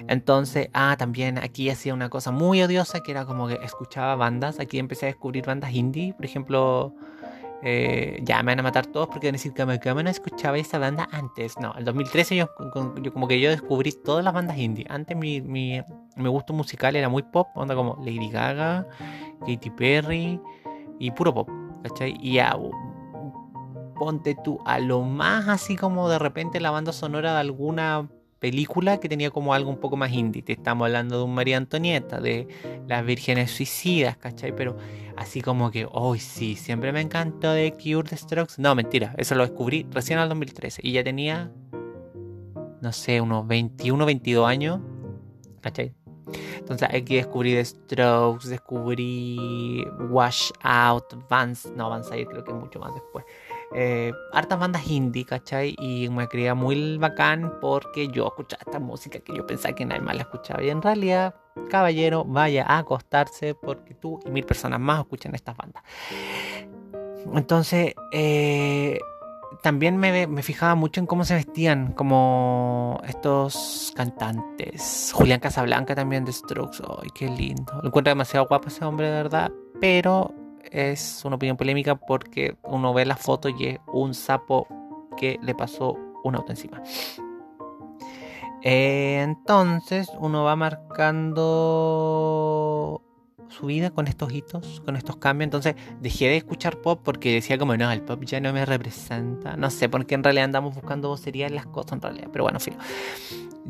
[0.08, 4.60] Entonces, ah, también aquí hacía una cosa muy odiosa que era como que escuchaba bandas.
[4.60, 6.94] Aquí empecé a descubrir bandas indie, por ejemplo.
[7.62, 10.58] Eh, ya me van a matar todos porque van a decir que me, no escuchaba
[10.58, 11.58] esa banda antes.
[11.58, 12.48] No, en 2013 yo,
[13.02, 14.86] yo, como que yo descubrí todas las bandas indie.
[14.88, 15.80] Antes mi, mi,
[16.16, 18.86] mi gusto musical era muy pop, onda como Lady Gaga,
[19.40, 20.40] Katy Perry
[20.98, 21.48] y puro pop.
[21.82, 22.16] ¿Cachai?
[22.20, 22.56] Y ya
[23.98, 28.98] ponte tú a lo más así como de repente la banda sonora de alguna película
[28.98, 30.42] que tenía como algo un poco más indie.
[30.42, 32.48] Te estamos hablando de un María Antonieta, de
[32.88, 34.56] las vírgenes suicidas, ¿cachai?
[34.56, 34.76] Pero
[35.20, 38.54] así como que, hoy sí, siempre me encantó de Cure the Strokes.
[38.56, 41.52] No, mentira, eso lo descubrí recién el 2013 y ya tenía,
[42.80, 44.80] no sé, unos 21, 22 años,
[45.60, 45.92] ¿cachai?
[46.56, 52.94] Entonces aquí descubrí The Strokes, descubrí Wash Out, Vance, no, Vance creo que mucho más
[52.94, 53.26] después
[53.74, 55.76] eh, hartas bandas indie, ¿cachai?
[55.78, 60.02] Y me creía muy bacán porque yo escuchaba esta música que yo pensaba que nadie
[60.02, 60.62] más la escuchaba.
[60.62, 61.34] Y en realidad,
[61.68, 65.84] caballero, vaya a acostarse porque tú y mil personas más escuchan estas bandas.
[67.32, 68.98] Entonces, eh,
[69.62, 75.12] también me, fijaba mucho en cómo se vestían, como estos cantantes.
[75.14, 76.82] Julián Casablanca también de Strokes.
[77.02, 77.72] ¡Ay, qué lindo!
[77.82, 79.52] Lo encuentro demasiado guapo ese hombre, de verdad.
[79.80, 80.34] Pero
[80.70, 84.66] es una opinión polémica porque uno ve la foto y es un sapo
[85.16, 86.82] que le pasó un auto encima.
[88.62, 91.40] Eh, entonces uno va marcando
[93.50, 95.46] su vida con estos hitos, con estos cambios.
[95.46, 99.56] Entonces dejé de escuchar pop porque decía como, no, el pop ya no me representa.
[99.56, 102.28] No sé, porque en realidad andamos buscando en las cosas en realidad.
[102.32, 102.76] Pero bueno, filo.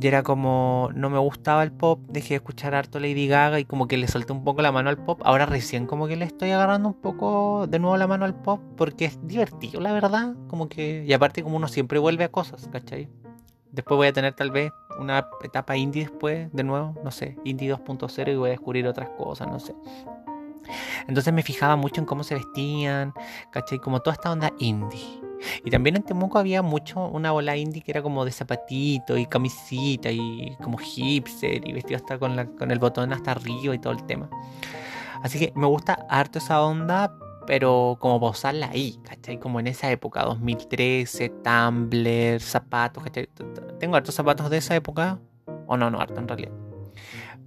[0.00, 3.64] Y era como, no me gustaba el pop, dejé de escuchar harto Lady Gaga y
[3.64, 5.20] como que le solté un poco la mano al pop.
[5.24, 8.60] Ahora recién como que le estoy agarrando un poco de nuevo la mano al pop
[8.76, 10.34] porque es divertido, la verdad.
[10.48, 13.08] Como que, y aparte como uno siempre vuelve a cosas, ¿cachai?
[13.72, 17.74] Después voy a tener tal vez una etapa indie después, de nuevo, no sé, indie
[17.74, 19.74] 2.0 y voy a descubrir otras cosas, no sé.
[21.08, 23.12] Entonces me fijaba mucho en cómo se vestían,
[23.50, 23.78] ¿cachai?
[23.78, 25.20] Como toda esta onda indie.
[25.64, 29.26] Y también en Temuco había mucho una bola indie que era como de zapatito y
[29.26, 33.78] camisita y como hipster y vestido hasta con, la, con el botón hasta arriba y
[33.78, 34.28] todo el tema.
[35.22, 37.14] Así que me gusta harto esa onda,
[37.50, 39.40] pero como posarla ahí, ¿cachai?
[39.40, 43.28] Como en esa época, 2013, Tumblr, zapatos, ¿cachai?
[43.80, 45.18] Tengo hartos zapatos de esa época,
[45.66, 46.52] o no, no, harto en realidad.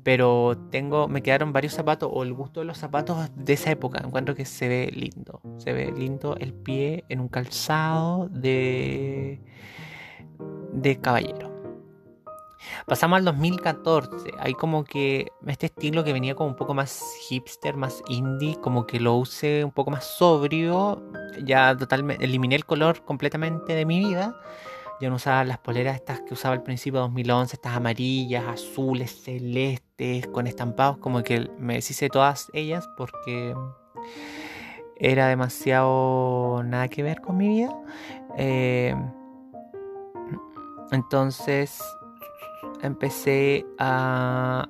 [0.04, 4.02] Pero tengo, me quedaron varios zapatos, o el gusto de los zapatos de esa época.
[4.04, 5.40] Encuentro que se ve lindo.
[5.56, 9.40] Se ve lindo el pie en un calzado de,
[10.74, 11.53] de caballero.
[12.86, 14.34] Pasamos al 2014.
[14.40, 18.86] Hay como que este estilo que venía como un poco más hipster, más indie, como
[18.86, 21.02] que lo use un poco más sobrio.
[21.44, 24.36] Ya totalmente eliminé el color completamente de mi vida.
[25.02, 29.24] Ya no usaba las poleras estas que usaba al principio de 2011, estas amarillas, azules,
[29.24, 30.98] celestes, con estampados.
[30.98, 33.54] Como que me deshice de todas ellas porque
[34.98, 37.76] era demasiado nada que ver con mi vida.
[38.38, 38.96] Eh,
[40.92, 41.82] entonces
[42.84, 44.68] empecé a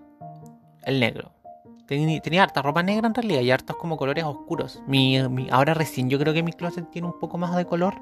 [0.86, 1.32] el negro.
[1.86, 4.82] Tenía, harta ropa negra en realidad y hartos como colores oscuros.
[4.88, 5.18] Mi,
[5.52, 7.96] ahora recién yo creo que mi closet tiene un poco más de color.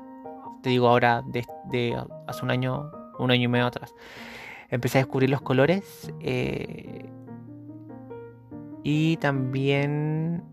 [0.62, 1.98] Te digo ahora de,
[2.28, 3.94] hace un año, un año y medio atrás.
[4.70, 6.14] Empecé a descubrir los colores.
[6.20, 7.10] Eh,
[8.84, 10.44] y también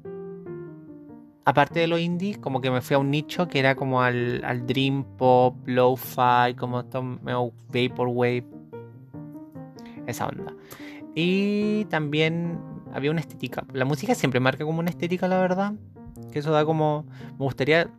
[1.44, 4.44] aparte de lo indie, como que me fui a un nicho que era como al,
[4.44, 6.85] al dream pop, lo-fi, como
[7.73, 8.44] vaporwave,
[10.11, 10.55] esa onda.
[11.14, 12.61] Y también
[12.92, 13.64] había una estética.
[13.73, 15.73] La música siempre marca como una estética, la verdad.
[16.33, 17.07] Que eso da como.
[17.33, 17.90] Me gustaría.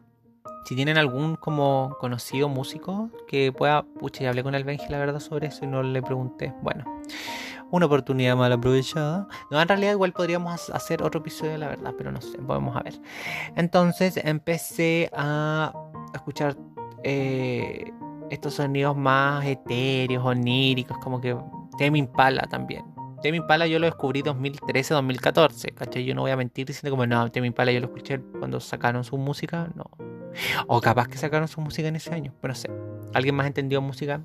[0.65, 3.83] Si tienen algún como conocido músico que pueda.
[3.83, 6.53] Pucha, ya hablé con el Benji, la verdad, sobre eso y no le pregunté.
[6.61, 6.85] Bueno,
[7.71, 9.27] una oportunidad mal aprovechada.
[9.51, 12.83] No, en realidad, igual podríamos hacer otro episodio, la verdad, pero no sé, podemos a
[12.83, 12.99] ver.
[13.55, 15.73] Entonces empecé a
[16.13, 16.55] escuchar
[17.03, 17.91] eh,
[18.29, 21.35] estos sonidos más etéreos, oníricos, como que
[21.79, 22.83] Temi Impala también.
[23.21, 26.03] Temi Impala yo lo descubrí 2013, 2014, ¿cachai?
[26.03, 29.05] Yo no voy a mentir diciendo como, no, Temi Impala yo lo escuché cuando sacaron
[29.05, 29.85] su música, no.
[30.67, 32.69] O capaz que sacaron su música en ese año, pero no sé.
[33.13, 34.21] ¿Alguien más entendió música?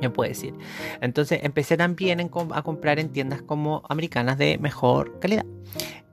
[0.00, 0.54] Me puede decir.
[1.02, 5.44] Entonces empecé también a comprar en tiendas como americanas de mejor calidad.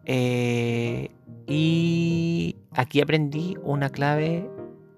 [0.04, 1.12] Eh,
[1.48, 4.50] y aquí aprendí una clave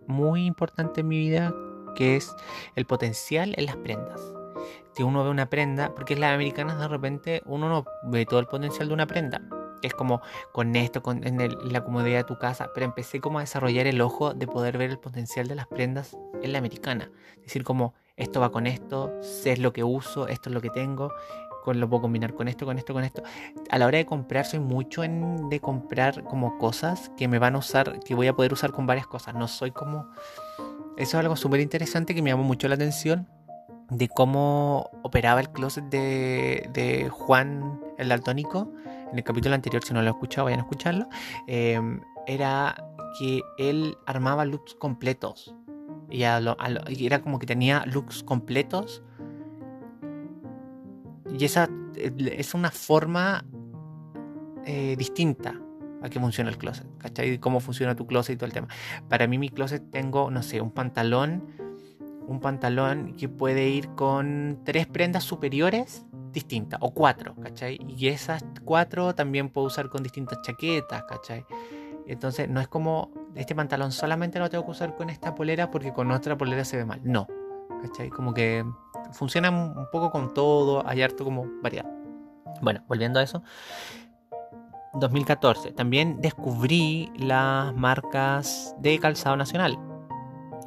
[0.07, 1.53] muy importante en mi vida,
[1.95, 2.35] que es
[2.75, 4.19] el potencial en las prendas
[4.99, 8.47] que uno ve una prenda, porque las americanas de repente uno no ve todo el
[8.47, 9.41] potencial de una prenda.
[9.81, 11.37] Es como con esto, con en,
[11.71, 14.89] la comodidad de tu casa, pero empecé como a desarrollar el ojo de poder ver
[14.89, 17.09] el potencial de las prendas en la americana.
[17.37, 20.69] Es decir, como esto va con esto, sé lo que uso, esto es lo que
[20.69, 21.13] tengo,
[21.63, 23.23] con, lo puedo combinar con esto, con esto, con esto.
[23.69, 27.55] A la hora de comprar soy mucho en, de comprar como cosas que me van
[27.55, 29.33] a usar, que voy a poder usar con varias cosas.
[29.33, 30.09] No soy como...
[30.97, 33.29] Eso es algo súper interesante que me llamó mucho la atención
[33.89, 38.71] de cómo operaba el closet de, Juan el Daltónico.
[39.11, 41.09] En el capítulo anterior, si no lo he escuchado, vayan a escucharlo.
[41.47, 42.75] Em, era
[43.17, 45.55] que él armaba looks completos.
[46.09, 49.03] Y, era como que tenía looks completos.
[51.37, 53.45] Y esa es una forma
[54.65, 55.59] eh, distinta
[56.01, 56.87] a que funciona el closet.
[56.99, 57.39] ¿Cachai?
[57.39, 58.67] Cómo funciona tu closet y todo el tema.
[59.07, 61.68] Para mí, mi closet tengo, no sé, un pantalón
[62.29, 67.79] un pantalón que puede ir con tres prendas superiores distintas, o cuatro, ¿cachai?
[67.87, 71.43] Y esas cuatro también puedo usar con distintas chaquetas, ¿cachai?
[72.05, 75.91] Entonces no es como este pantalón solamente lo tengo que usar con esta polera porque
[75.91, 77.01] con otra polera se ve mal.
[77.03, 77.27] No,
[77.81, 78.09] ¿cachai?
[78.09, 78.63] Como que
[79.11, 81.89] funciona un poco con todo, hay harto como variedad.
[82.61, 83.41] Bueno, volviendo a eso.
[84.93, 85.71] 2014.
[85.71, 89.88] También descubrí las marcas de calzado nacional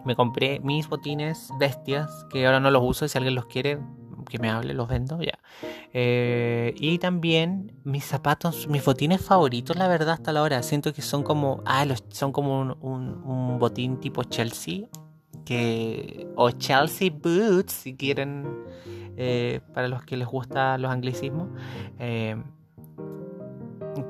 [0.05, 3.79] Me compré mis botines bestias, que ahora no los uso, si alguien los quiere,
[4.29, 5.39] que me hable, los vendo, ya.
[5.93, 10.63] Eh, y también mis zapatos, mis botines favoritos, la verdad, hasta la hora.
[10.63, 14.87] Siento que son como, ah, los, son como un, un, botín tipo Chelsea,
[15.45, 18.47] que, o Chelsea Boots, si quieren,
[19.17, 21.49] eh, para los que les gustan los anglicismos.
[21.99, 22.37] Eh,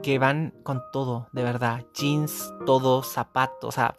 [0.03, 1.85] que van con todo, de verdad.
[1.95, 3.97] Jeans, todo, zapatos, o sea,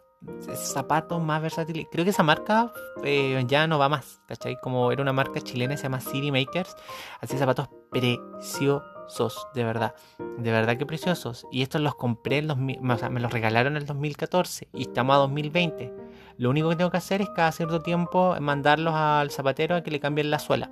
[0.54, 1.86] zapatos más versátiles.
[1.90, 4.56] Creo que esa marca eh, ya no va más, ¿cachai?
[4.60, 6.76] Como era una marca chilena, se llama City Makers.
[7.20, 9.94] Así zapatos preciosos, de verdad.
[10.38, 11.46] De verdad que preciosos.
[11.50, 12.50] Y estos los compré, en
[12.90, 15.92] o sea, me los regalaron en el 2014 y estamos a 2020.
[16.36, 19.90] Lo único que tengo que hacer es cada cierto tiempo mandarlos al zapatero a que
[19.90, 20.70] le cambien la suela.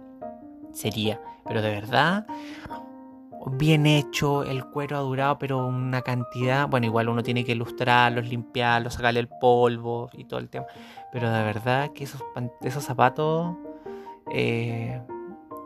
[0.72, 2.26] Sería, pero de verdad,
[3.50, 6.68] bien hecho, el cuero ha durado, pero una cantidad.
[6.68, 10.66] Bueno, igual uno tiene que ilustrarlos, limpiarlos, sacarle el polvo y todo el tema.
[11.12, 12.22] Pero de verdad que esos,
[12.62, 13.56] esos zapatos,
[14.32, 15.00] eh,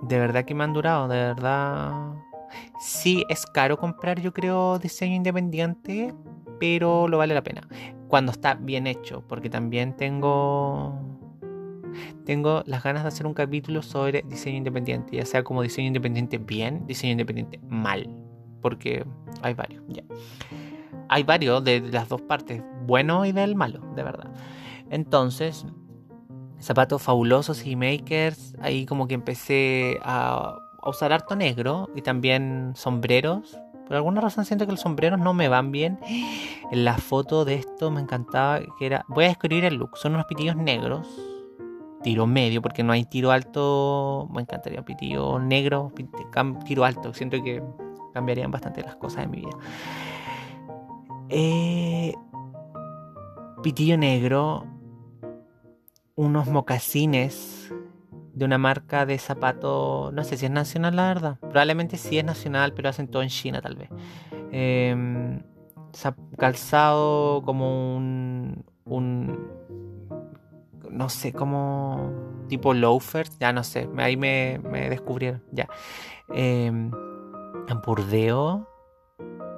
[0.03, 2.15] de verdad que me han durado, de verdad.
[2.81, 6.15] Sí, es caro comprar, yo creo, diseño independiente,
[6.59, 7.69] pero lo vale la pena.
[8.09, 11.16] Cuando está bien hecho, porque también tengo
[12.25, 16.39] tengo las ganas de hacer un capítulo sobre diseño independiente, ya sea como diseño independiente
[16.39, 18.09] bien, diseño independiente mal,
[18.63, 19.05] porque
[19.43, 20.03] hay varios, ya.
[21.09, 24.33] Hay varios de las dos partes, bueno y del malo, de verdad.
[24.91, 25.67] Entonces,
[26.59, 33.59] zapatos fabulosos y makers, ahí como que empecé a, usar harto negro y también sombreros.
[33.89, 35.99] Por alguna razón siento que los sombreros no me van bien.
[36.71, 39.05] En la foto de esto me encantaba que era.
[39.09, 39.97] Voy a describir el look.
[39.97, 41.09] Son unos pitillos negros
[42.03, 44.29] tiro medio, porque no hay tiro alto.
[44.33, 45.93] Me encantaría pitillo negro,
[46.65, 47.13] tiro alto.
[47.15, 47.63] Siento que
[48.13, 49.57] cambiarían bastante las cosas en mi vida.
[51.29, 52.15] Eh,
[53.63, 54.65] pitillo negro,
[56.15, 57.75] unos mocasines
[58.33, 62.25] de una marca de zapato, no sé si es nacional la verdad, probablemente sí es
[62.25, 63.89] nacional, pero hacen todo en China tal vez.
[64.53, 65.43] Em,
[66.37, 69.49] calzado como un, un
[70.97, 72.11] no sé, como
[72.49, 75.69] tipo loafers, ya no sé, ahí me, descubrieron, ya.
[76.35, 76.73] Eh,
[77.85, 78.69] burdeo,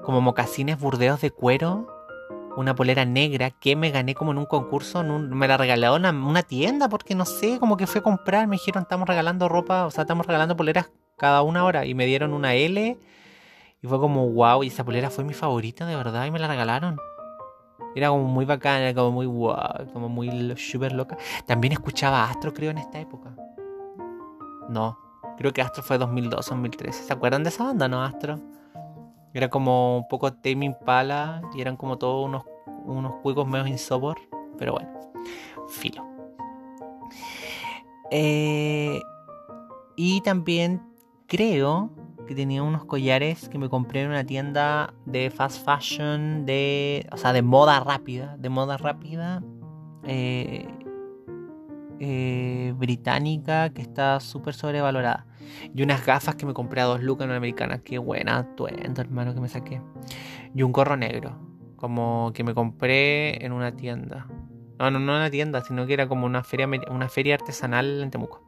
[0.03, 1.87] como mocasines burdeos de cuero,
[2.57, 6.43] una polera negra que me gané como en un concurso, me la regaló una, una
[6.43, 9.91] tienda, porque no sé, como que fui a comprar, me dijeron, estamos regalando ropa, o
[9.91, 12.99] sea, estamos regalando poleras cada una hora, y me dieron una L,
[13.81, 16.49] y fue como, wow, y esa polera fue mi favorita, de verdad, y me la
[16.49, 16.99] regalaron.
[17.95, 21.17] Era como muy bacana, como muy wow, como muy super loca.
[21.47, 23.35] También escuchaba Astro, creo, en esta época.
[24.69, 24.99] No,
[25.37, 27.05] creo que Astro fue 2002, 2013.
[27.05, 28.39] ¿Se acuerdan de esa banda, no, Astro?
[29.35, 32.45] Era como un poco Tame Impala y eran como todos unos,
[32.85, 34.19] unos juegos medio insopor.
[34.59, 34.89] Pero bueno,
[35.69, 36.07] filo.
[38.11, 39.01] Eh,
[39.97, 40.83] y también
[41.27, 41.91] creo
[42.29, 47.17] que tenía unos collares que me compré en una tienda de fast fashion, de, o
[47.17, 49.43] sea, de moda rápida, de moda rápida
[50.05, 50.69] eh,
[51.99, 55.27] eh, británica que está súper sobrevalorada.
[55.75, 57.79] Y unas gafas que me compré a dos lucas en una americana.
[57.79, 59.81] Qué buena tuento, hermano, que me saqué.
[60.55, 61.37] Y un gorro negro,
[61.77, 64.27] como que me compré en una tienda.
[64.79, 68.03] No, no, no en una tienda, sino que era como una feria, una feria artesanal
[68.03, 68.45] en Temuco.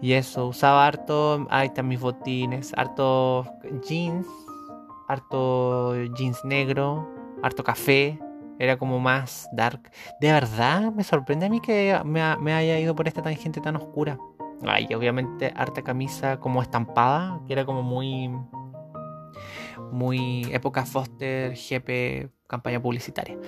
[0.00, 3.46] Y eso, usaba harto, ahí están mis botines, harto
[3.86, 4.26] jeans,
[5.08, 7.08] harto jeans negro,
[7.42, 8.18] harto café,
[8.58, 9.90] era como más dark.
[10.20, 14.18] De verdad, me sorprende a mí que me, haya ido por esta tangente tan oscura.
[14.66, 18.30] Ay, obviamente harta camisa como estampada, que era como muy
[19.92, 23.38] muy época Foster, GP, campaña publicitaria.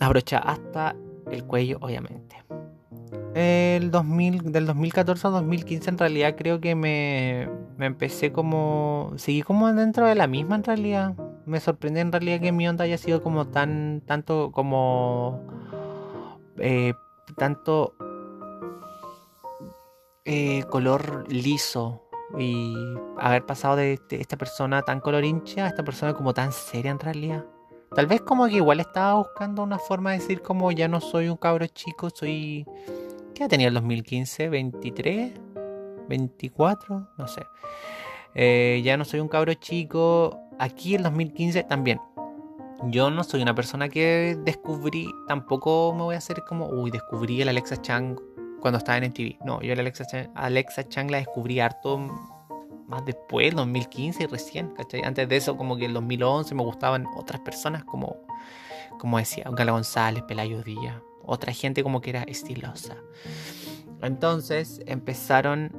[0.00, 0.96] Abrocha hasta
[1.30, 2.44] el cuello, obviamente
[3.34, 9.12] el 2000, del 2014 al 2015 en realidad creo que me, me, empecé como...
[9.16, 11.14] Seguí como dentro de la misma en realidad.
[11.44, 14.02] Me sorprende en realidad que mi onda haya sido como tan...
[14.06, 15.40] Tanto como...
[16.58, 16.94] Eh,
[17.36, 17.94] tanto...
[20.24, 22.02] Eh, color liso.
[22.38, 22.74] Y
[23.18, 26.92] haber pasado de este, esta persona tan color hincha a esta persona como tan seria
[26.92, 27.44] en realidad.
[27.94, 31.28] Tal vez como que igual estaba buscando una forma de decir como ya no soy
[31.28, 32.66] un cabro chico, soy
[33.34, 34.50] ¿Qué tenía el 2015?
[34.50, 35.32] ¿23?
[36.08, 37.08] ¿24?
[37.18, 37.42] No sé.
[38.34, 40.38] Eh, ya no soy un cabro chico.
[40.58, 42.00] Aquí el 2015 también.
[42.84, 47.40] Yo no soy una persona que descubrí, tampoco me voy a hacer como, uy, descubrí
[47.40, 48.16] el Alexa Chang
[48.60, 49.44] cuando estaba en MTV.
[49.44, 51.98] No, yo la Alexa Chang, Alexa Chang la descubrí harto
[52.86, 54.74] más después, 2015 recién.
[55.04, 58.16] Antes de eso, como que en 2011 me gustaban otras personas como,
[58.98, 62.96] como decía, Gala González, Pelayo Díaz, otra gente como que era estilosa.
[64.02, 65.72] Entonces empezaron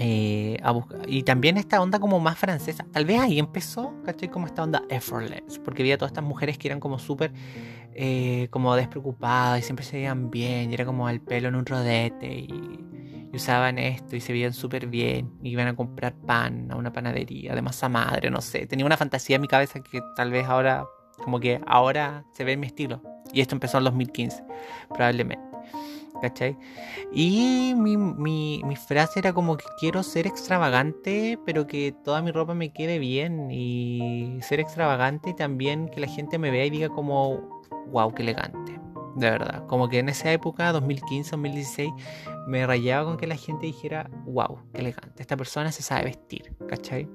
[0.00, 1.00] eh, a buscar.
[1.08, 2.86] Y también esta onda como más francesa.
[2.92, 4.28] Tal vez ahí empezó, ¿cachai?
[4.28, 5.58] Como esta onda effortless.
[5.58, 7.32] Porque había todas estas mujeres que eran como súper
[7.94, 10.70] eh, como despreocupadas y siempre se veían bien.
[10.70, 12.32] Y era como el pelo en un rodete.
[12.32, 12.84] Y,
[13.30, 15.32] usaban esto y se veían súper bien.
[15.42, 18.66] Y iban a comprar pan a una panadería de masa madre, no sé.
[18.66, 20.86] Tenía una fantasía en mi cabeza que tal vez ahora,
[21.22, 23.02] como que ahora se ve en mi estilo.
[23.32, 24.44] Y esto empezó en 2015,
[24.88, 25.48] probablemente.
[26.20, 26.56] ¿Cachai?
[27.12, 32.32] Y mi, mi, mi, frase era como que quiero ser extravagante, pero que toda mi
[32.32, 33.50] ropa me quede bien.
[33.52, 37.62] Y ser extravagante y también que la gente me vea y diga como,
[37.92, 38.80] wow, qué elegante.
[39.14, 39.66] De verdad.
[39.66, 41.90] Como que en esa época, 2015, 2016,
[42.46, 45.22] me rayaba con que la gente dijera, wow, qué elegante.
[45.22, 47.08] Esta persona se sabe vestir, ¿cachai?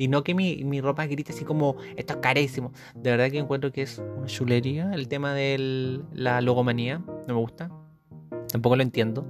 [0.00, 2.72] Y no que mi, mi ropa grite así como, esto es carísimo.
[2.94, 7.02] De verdad que encuentro que es una chulería el tema de la logomanía.
[7.28, 7.70] No me gusta
[8.50, 9.26] Tampoco lo entiendo.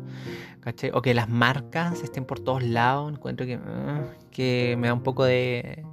[0.61, 0.93] ¿cachai?
[0.95, 3.13] O que las marcas estén por todos lados.
[3.13, 5.85] Encuentro que, ah, que me da un poco de,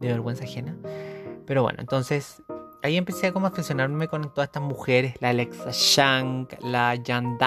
[0.00, 0.76] vergüenza ajena.
[1.46, 2.42] Pero bueno, entonces
[2.82, 5.14] ahí empecé a como a con todas estas mujeres.
[5.20, 7.38] La Alexa Shank, la Jan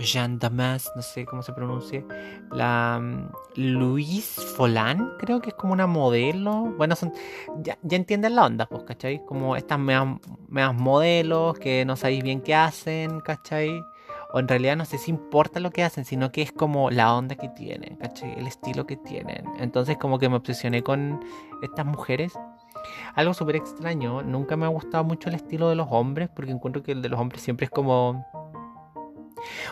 [0.00, 2.04] Jean Damas, no sé cómo se pronuncia.
[2.52, 6.74] La um, Louise Folan, creo que es como una modelo.
[6.76, 7.12] Bueno, son
[7.62, 9.24] ya, ya entienden la onda, pues, ¿cachai?
[9.26, 13.82] Como estas meas modelos que no sabéis bien qué hacen, ¿cachai?
[14.32, 17.14] o en realidad no sé si importa lo que hacen, sino que es como la
[17.14, 18.38] onda que tienen, ¿cachai?
[18.38, 19.44] El estilo que tienen.
[19.58, 21.20] Entonces como que me obsesioné con
[21.62, 22.38] estas mujeres.
[23.14, 26.82] Algo súper extraño, nunca me ha gustado mucho el estilo de los hombres, porque encuentro
[26.82, 28.24] que el de los hombres siempre es como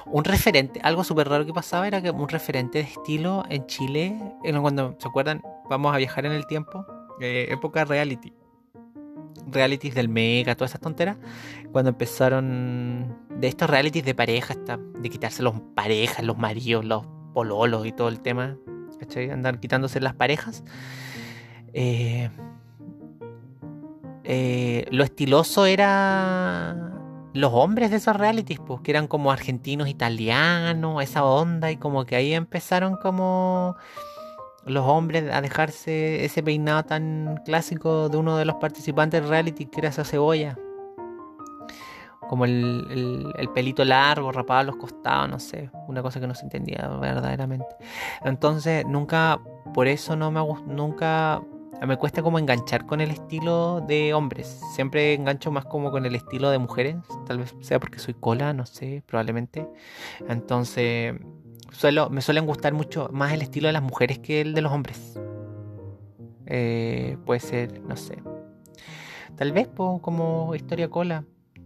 [0.07, 4.17] un referente, algo súper raro que pasaba era que un referente de estilo en Chile,
[4.61, 6.87] cuando se acuerdan, vamos a viajar en el tiempo,
[7.21, 8.33] eh, época reality
[9.51, 11.17] realities del Mega, todas esas tonteras,
[11.73, 17.87] cuando empezaron de estos realities de pareja, de quitarse los parejas, los maridos, los pololos
[17.87, 18.57] y todo el tema,
[18.99, 19.31] ¿cachai?
[19.31, 20.65] Andar quitándose las parejas.
[21.73, 22.31] Eh,
[24.25, 26.98] eh, lo estiloso era
[27.35, 32.05] los hombres de esos realities, pues, que eran como argentinos, italianos, esa onda, y como
[32.05, 33.77] que ahí empezaron como
[34.65, 39.67] los hombres a dejarse ese peinado tan clásico de uno de los participantes de reality
[39.67, 40.57] que era esa cebolla.
[42.29, 45.71] Como el, pelito largo, rapado a los costados, no sé.
[45.87, 47.75] Una cosa que no se entendía verdaderamente.
[48.23, 49.41] Entonces, nunca,
[49.73, 51.41] por eso no me nunca
[51.87, 54.61] me cuesta como enganchar con el estilo de hombres.
[54.75, 56.97] Siempre engancho más como con el estilo de mujeres.
[57.27, 59.67] Tal vez sea porque soy cola, no sé, probablemente.
[60.29, 61.15] Entonces,
[62.11, 65.19] me suelen gustar mucho más el estilo de las mujeres que el de los hombres.
[66.47, 68.23] Eh, puede ser, no sé.
[69.37, 71.25] Tal vez como historia cola.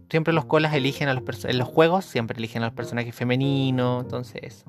[0.09, 4.03] Siempre los colas eligen a los en los juegos, siempre eligen a los personajes femeninos,
[4.03, 4.65] entonces eso.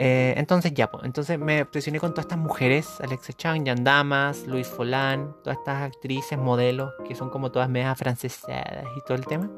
[0.00, 4.46] Eh, entonces ya, pues, entonces me obsesioné con todas estas mujeres, Alexa Chang, Jan Damas,
[4.46, 9.26] Luis Folan, todas estas actrices, modelos, que son como todas medias afrancesadas y todo el
[9.26, 9.50] tema.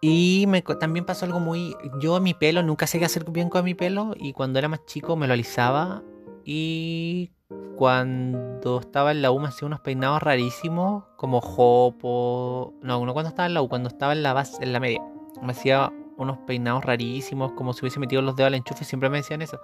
[0.00, 0.48] Y
[0.80, 1.76] también pasó algo muy...
[2.00, 4.86] Yo mi pelo, nunca sé qué hacer bien con mi pelo y cuando era más
[4.86, 6.02] chico me lo alisaba
[6.42, 7.30] y
[7.76, 12.72] cuando estaba en la U me hacía unos peinados rarísimos como jopo...
[12.80, 15.02] No, no cuando estaba en la U, cuando estaba en la base, en la media.
[15.42, 15.92] Me hacía
[16.22, 19.60] unos peinados rarísimos, como si hubiese metido los dedos al enchufe, siempre me decían eso.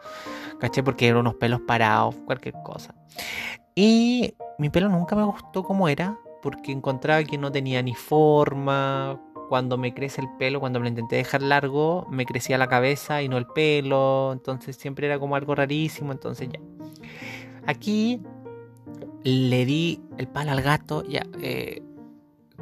[0.60, 0.82] ¿Caché?
[0.82, 2.94] Porque eran unos pelos parados, cualquier cosa.
[3.74, 9.20] Y mi pelo nunca me gustó como era, porque encontraba que no tenía ni forma,
[9.48, 13.22] cuando me crece el pelo, cuando me lo intenté dejar largo, me crecía la cabeza
[13.22, 14.32] y no el pelo.
[14.32, 16.12] Entonces siempre era como algo rarísimo.
[16.12, 16.60] Entonces ya.
[17.66, 18.20] Aquí
[19.24, 21.82] le di el palo al gato ya eh,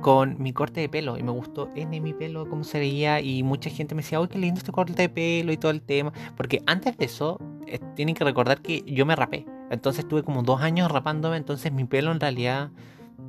[0.01, 1.19] con mi corte de pelo.
[1.19, 3.21] Y me gustó N mi pelo, cómo se veía.
[3.21, 5.83] Y mucha gente me decía, uy, qué lindo este corte de pelo y todo el
[5.83, 6.13] tema.
[6.37, 9.47] Porque antes de eso, eh, tienen que recordar que yo me rapé.
[9.71, 11.37] Entonces estuve como dos años rapándome.
[11.37, 12.71] Entonces mi pelo en realidad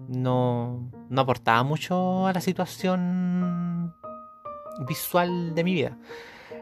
[0.08, 3.94] no, no aportaba mucho a la situación
[4.88, 5.98] visual de mi vida.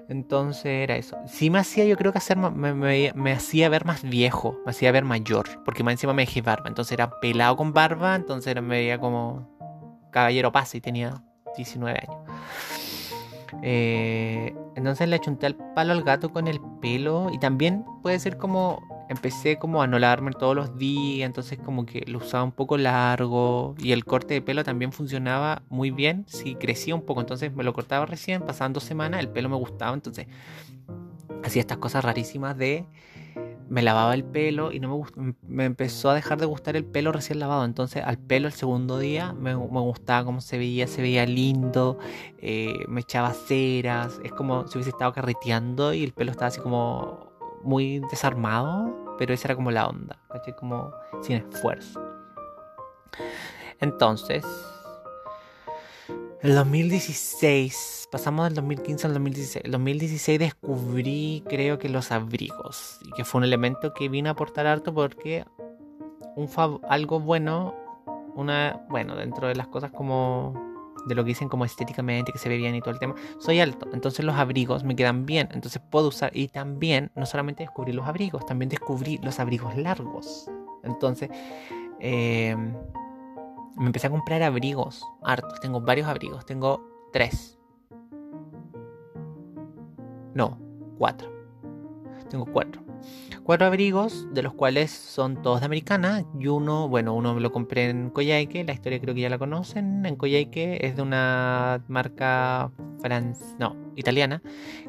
[0.08, 1.18] Entonces era eso.
[1.28, 4.92] Sí me hacía, yo creo que hacer, me, me, hacía ver más viejo, me hacía
[4.92, 6.68] ver mayor, porque más encima me dejé barba.
[6.68, 9.55] Entonces era pelado con barba, entonces me veía como
[10.16, 11.22] caballero pase y tenía
[11.58, 12.18] 19 años.
[13.62, 18.38] Eh, entonces le chunté al palo al gato con el pelo y también puede ser
[18.38, 22.54] como empecé como a no lavarme todos los días, entonces como que lo usaba un
[22.54, 27.20] poco largo y el corte de pelo también funcionaba muy bien si crecía un poco,
[27.20, 30.28] entonces me lo cortaba recién, pasaban dos semanas, el pelo me gustaba, entonces
[31.44, 32.88] hacía estas cosas rarísimas de
[33.70, 37.12] me lavaba el pelo y no me, me empezó a dejar de gustar el pelo
[37.12, 37.66] recién lavado.
[37.66, 41.98] Entonces al pelo el segundo día me, me gustaba cómo se veía, se veía lindo,
[42.40, 46.60] eh, me echaba ceras, es como si hubiese estado carreteando y el pelo estaba así
[46.60, 47.32] como
[47.64, 50.56] muy desarmado, pero esa era como la onda, ¿cachai?
[50.56, 50.92] Como
[51.22, 52.02] sin esfuerzo.
[53.80, 54.46] Entonces,
[56.46, 59.66] el 2016, pasamos del 2015 al 2016.
[59.66, 64.34] El 2016 descubrí, creo que los abrigos, y que fue un elemento que vino a
[64.34, 65.44] aportar harto porque
[66.36, 66.48] un
[66.88, 67.74] algo bueno,
[68.36, 70.54] una, bueno, dentro de las cosas como
[71.08, 73.60] de lo que dicen como estéticamente, que se ve bien y todo el tema, soy
[73.60, 77.92] alto, entonces los abrigos me quedan bien, entonces puedo usar, y también, no solamente descubrí
[77.92, 80.48] los abrigos, también descubrí los abrigos largos.
[80.84, 81.32] Entonces,
[82.00, 82.56] eh,
[83.78, 85.60] me empecé a comprar abrigos, hartos.
[85.60, 87.58] Tengo varios abrigos, tengo tres.
[90.34, 90.60] No,
[90.98, 91.32] cuatro.
[92.30, 92.82] Tengo cuatro.
[93.44, 96.26] Cuatro abrigos, de los cuales son todos de americana.
[96.40, 98.64] Y uno, bueno, uno lo compré en Coyhaique.
[98.64, 100.06] La historia creo que ya la conocen.
[100.06, 103.36] En Coyhaique es de una marca fran...
[103.60, 104.42] no, italiana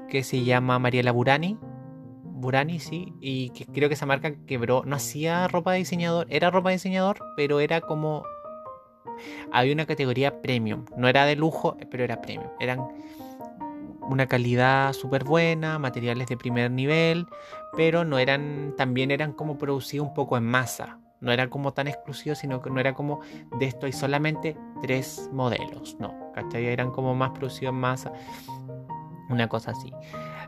[0.08, 1.58] que se llama Mariela Burani.
[2.38, 4.82] Burani, sí, y que creo que esa marca quebró.
[4.84, 8.24] No hacía ropa de diseñador, era ropa de diseñador, pero era como
[9.52, 10.84] había una categoría premium.
[10.96, 12.50] No era de lujo, pero era premium.
[12.60, 12.86] Eran
[14.08, 17.26] una calidad súper buena, materiales de primer nivel,
[17.76, 20.98] pero no eran, también eran como producidos un poco en masa.
[21.20, 23.20] No era como tan exclusivo, sino que no era como
[23.58, 25.96] de esto hay solamente tres modelos.
[25.98, 26.66] No, ¿cachai?
[26.66, 28.12] Eran como más producidos en masa.
[29.28, 29.92] Una cosa así.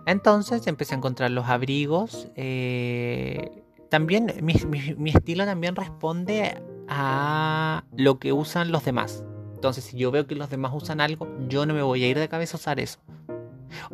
[0.06, 2.28] Entonces empecé a encontrar los abrigos.
[2.36, 9.24] eh, también mi, mi- mi estilo también responde a lo que usan los demás.
[9.54, 12.18] Entonces, si yo veo que los demás usan algo, yo no me voy a ir
[12.18, 13.00] de cabeza a usar eso.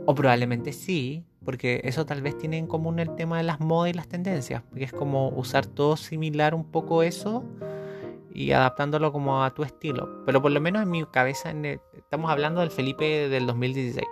[0.05, 3.90] O probablemente sí, porque eso tal vez tiene en común el tema de las modas
[3.90, 7.45] y las tendencias, porque es como usar todo similar un poco eso
[8.32, 10.24] y adaptándolo como a tu estilo.
[10.26, 11.53] Pero por lo menos en mi cabeza,
[11.97, 14.07] estamos hablando del Felipe del 2016.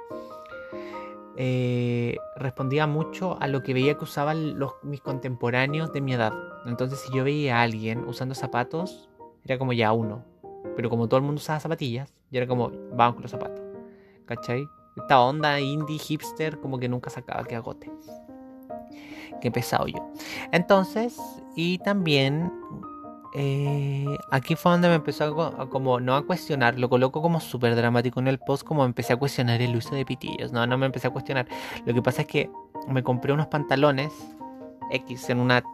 [1.36, 6.32] Eh, respondía mucho a lo que veía que usaban los, mis contemporáneos de mi edad.
[6.66, 9.08] Entonces, si yo veía a alguien usando zapatos,
[9.44, 10.24] era como ya uno.
[10.76, 13.60] Pero como todo el mundo usaba zapatillas, yo era como, vamos con los zapatos.
[14.26, 14.66] ¿Cachai?
[14.96, 17.90] Esta onda indie, hipster, como que nunca sacaba que agote.
[19.40, 20.12] Qué pesado yo.
[20.52, 21.18] Entonces,
[21.56, 22.52] y también
[23.34, 27.40] eh, aquí fue donde me empezó a, a como no a cuestionar, lo coloco como
[27.40, 30.52] súper dramático en el post, como empecé a cuestionar el uso de pitillos.
[30.52, 31.48] No, no me empecé a cuestionar.
[31.84, 32.50] Lo que pasa es que
[32.88, 34.12] me compré unos pantalones
[34.90, 35.64] X en una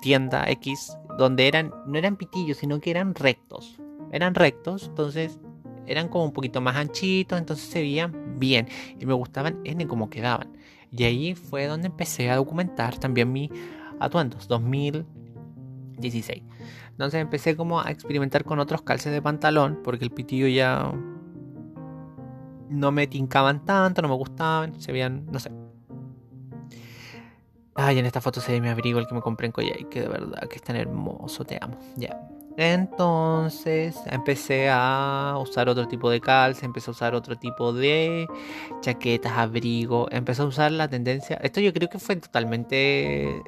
[0.00, 3.78] tienda X donde eran, no eran pitillos, sino que eran rectos.
[4.12, 5.38] Eran rectos, entonces
[5.86, 8.68] eran como un poquito más anchitos, entonces se veían bien
[8.98, 10.56] y me gustaban N como quedaban.
[10.90, 13.50] Y ahí fue donde empecé a documentar también mis
[13.98, 16.42] atuendos, 2016.
[16.90, 20.92] Entonces empecé como a experimentar con otros calces de pantalón, porque el pitillo ya
[22.68, 25.50] no me tincaban tanto, no me gustaban, se veían, no sé.
[27.74, 30.00] Ay, en esta foto se ve mi abrigo, el que me compré en Coyhaique, que
[30.02, 31.76] de verdad que es tan hermoso, te amo.
[31.96, 32.28] Ya.
[32.58, 38.26] Entonces empecé a usar otro tipo de calza, empecé a usar otro tipo de
[38.80, 41.36] chaquetas, abrigo, empecé a usar la tendencia.
[41.36, 43.42] Esto yo creo que fue totalmente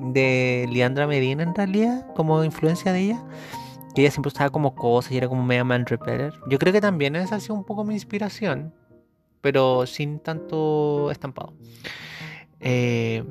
[0.00, 3.24] de Leandra Medina en realidad, como influencia de ella.
[3.94, 6.32] Que ella siempre usaba como cosas y era como Mega Man Repeller.
[6.48, 8.74] Yo creo que también esa ha sido un poco mi inspiración,
[9.40, 11.52] pero sin tanto estampado.
[12.66, 13.22] Eh,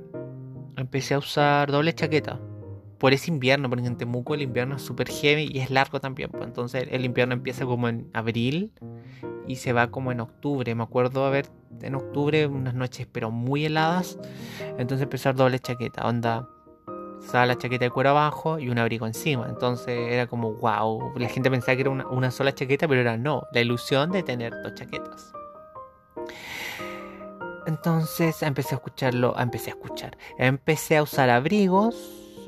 [0.78, 2.40] empecé a usar doble chaqueta
[3.00, 6.30] por ese invierno, porque en Temuco el invierno es súper heavy y es largo también.
[6.32, 8.72] Pues entonces el invierno empieza como en abril
[9.48, 10.74] y se va como en octubre.
[10.76, 11.48] Me acuerdo haber
[11.82, 14.20] en octubre unas noches pero muy heladas.
[14.78, 16.48] Entonces empecé a usar doble chaqueta, onda.
[17.20, 19.48] Usaba la chaqueta de cuero abajo y un abrigo encima.
[19.50, 21.14] Entonces era como wow.
[21.18, 23.44] La gente pensaba que era una, una sola chaqueta, pero era no.
[23.52, 25.34] La ilusión de tener dos chaquetas.
[27.66, 30.18] Entonces empecé a escucharlo, empecé a escuchar.
[30.38, 31.96] Empecé a usar abrigos.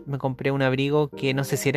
[0.05, 1.71] Me compré un abrigo que no sé si,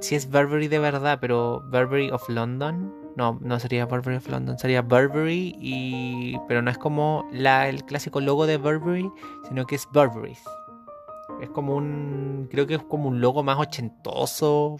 [0.00, 2.92] si es Burberry de verdad, pero Burberry of London.
[3.16, 6.38] No, no sería Burberry of London, sería Burberry y...
[6.48, 9.10] Pero no es como el clásico logo de Burberry,
[9.48, 10.42] sino que es Burberry's.
[11.40, 12.48] Es como un...
[12.50, 14.76] Creo que es como un logo más ochentoso.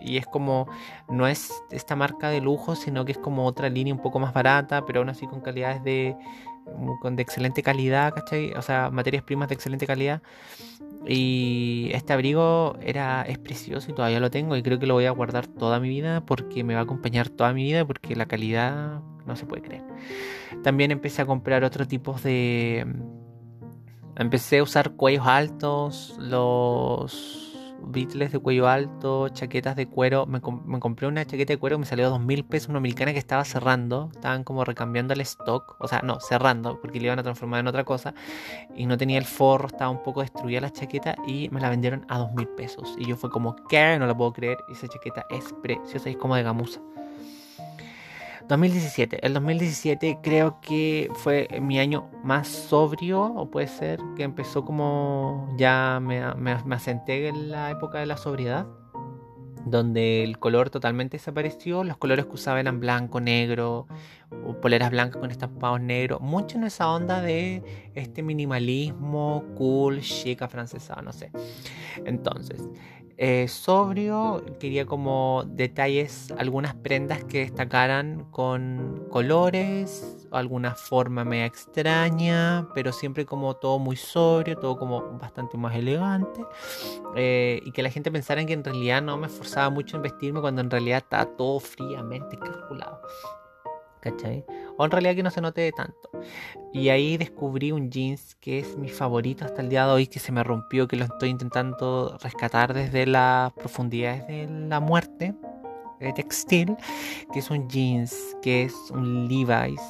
[0.00, 0.66] Y es como...
[1.08, 4.32] No es esta marca de lujo, sino que es como otra línea un poco más
[4.32, 6.16] barata, pero aún así con calidades de...
[7.02, 8.52] De excelente calidad, ¿cachai?
[8.54, 10.22] O sea, materias primas de excelente calidad.
[11.06, 15.04] Y este abrigo era, es precioso y todavía lo tengo y creo que lo voy
[15.04, 18.26] a guardar toda mi vida porque me va a acompañar toda mi vida porque la
[18.26, 19.82] calidad no se puede creer.
[20.62, 22.86] También empecé a comprar otros tipos de
[24.16, 30.26] Empecé a usar cuellos altos, los Beatles de cuello alto, chaquetas de cuero.
[30.26, 33.44] Me, compré una chaqueta de cuero, me salió dos mil pesos, una americana que estaba
[33.44, 34.10] cerrando.
[34.12, 37.66] Estaban como recambiando el stock, o sea, no, cerrando, porque le iban a transformar en
[37.66, 38.14] otra cosa.
[38.76, 42.04] Y no tenía el forro, estaba un poco destruida la chaqueta y me la vendieron
[42.08, 42.94] a dos mil pesos.
[42.98, 43.98] Y yo fue como, ¿qué?
[43.98, 44.58] No lo puedo creer.
[44.70, 46.80] Esa chaqueta es preciosa y es como de gamuza.
[48.48, 49.26] 2017.
[49.26, 55.54] El 2017 creo que fue mi año más sobrio, o puede ser que empezó como
[55.56, 58.66] ya me, me, me asenté en la época de la sobriedad,
[59.64, 61.84] donde el color totalmente desapareció.
[61.84, 63.86] Los colores que usaba eran blanco, negro,
[64.60, 66.20] poleras blancas con estampados negros.
[66.20, 71.30] Mucho en esa onda de este minimalismo cool, chic, afrancesado, no sé.
[72.04, 72.62] Entonces,
[73.16, 82.66] eh, sobrio, quería como detalles, algunas prendas que destacaran con colores, alguna forma media extraña,
[82.74, 86.44] pero siempre como todo muy sobrio, todo como bastante más elegante.
[87.14, 90.40] Eh, y que la gente pensara que en realidad no me esforzaba mucho en vestirme
[90.40, 93.00] cuando en realidad estaba todo fríamente calculado.
[94.00, 94.44] ¿Cachai?
[94.76, 96.10] O en realidad que no se note tanto.
[96.72, 100.18] Y ahí descubrí un jeans que es mi favorito hasta el día de hoy, que
[100.18, 105.34] se me rompió, que lo estoy intentando rescatar desde las profundidades de la muerte
[106.00, 106.76] de textil,
[107.32, 109.80] que es un jeans, que es un Levi's.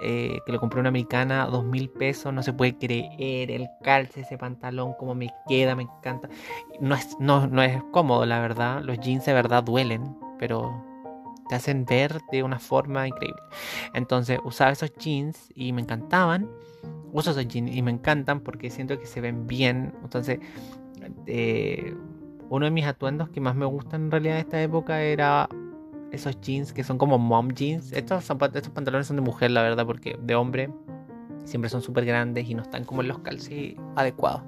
[0.00, 4.20] Eh, que lo compré una americana, dos mil pesos, no se puede creer el calce,
[4.20, 6.28] ese pantalón, como me queda, me encanta.
[6.80, 10.84] No es, no, no es cómodo, la verdad, los jeans de verdad duelen, pero
[11.48, 13.40] te hacen ver de una forma increíble.
[13.92, 16.48] Entonces usaba esos jeans y me encantaban.
[17.12, 19.94] Uso esos jeans y me encantan porque siento que se ven bien.
[20.02, 20.40] Entonces,
[21.26, 21.94] eh,
[22.50, 25.48] uno de mis atuendos que más me gustan en realidad de esta época era
[26.12, 27.92] esos jeans que son como mom jeans.
[27.92, 30.70] Estos, estos pantalones son de mujer, la verdad, porque de hombre
[31.44, 34.42] siempre son súper grandes y no están como en los calcis adecuados.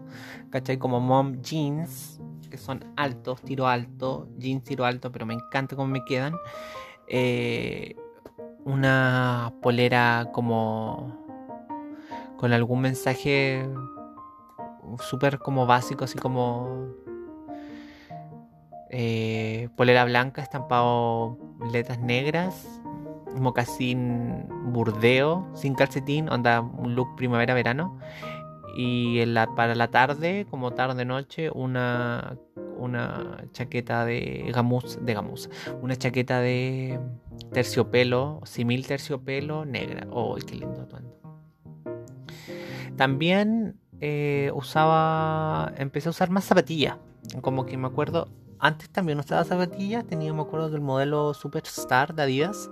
[0.51, 0.79] ¿Cachai?
[0.79, 2.21] Como mom jeans,
[2.51, 6.35] que son altos, tiro alto, jeans tiro alto, pero me encanta cómo me quedan.
[7.09, 7.97] Eh,
[8.65, 11.25] una polera como
[12.37, 13.67] con algún mensaje
[14.99, 16.89] súper como básico, así como
[18.91, 21.39] eh, polera blanca, estampado
[21.73, 22.81] letras negras,
[23.35, 27.99] mocasín burdeo, sin calcetín, onda un look primavera-verano.
[28.77, 29.25] Y
[29.57, 32.37] para la tarde, como tarde-noche, una
[32.77, 35.49] una chaqueta de gamuza, de gamuza,
[35.83, 37.01] una chaqueta de
[37.53, 40.07] terciopelo, simil terciopelo negra.
[40.11, 41.17] ¡Oh, qué lindo atuendo!
[42.97, 46.97] También eh, usaba, empecé a usar más zapatillas.
[47.41, 52.23] Como que me acuerdo, antes también usaba zapatillas, tenía, me acuerdo del modelo Superstar de
[52.23, 52.71] Adidas.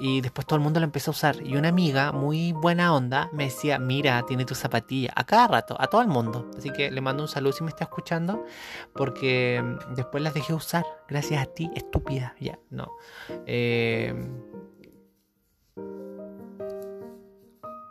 [0.00, 1.46] Y después todo el mundo lo empezó a usar.
[1.46, 5.12] Y una amiga muy buena onda me decía, mira, tiene tu zapatilla.
[5.14, 6.50] A cada rato, a todo el mundo.
[6.56, 8.44] Así que le mando un saludo si me está escuchando.
[8.94, 10.84] Porque mm, después las dejé usar.
[11.06, 12.34] Gracias a ti, estúpida.
[12.40, 12.90] Ya, no.
[13.46, 14.14] Eh,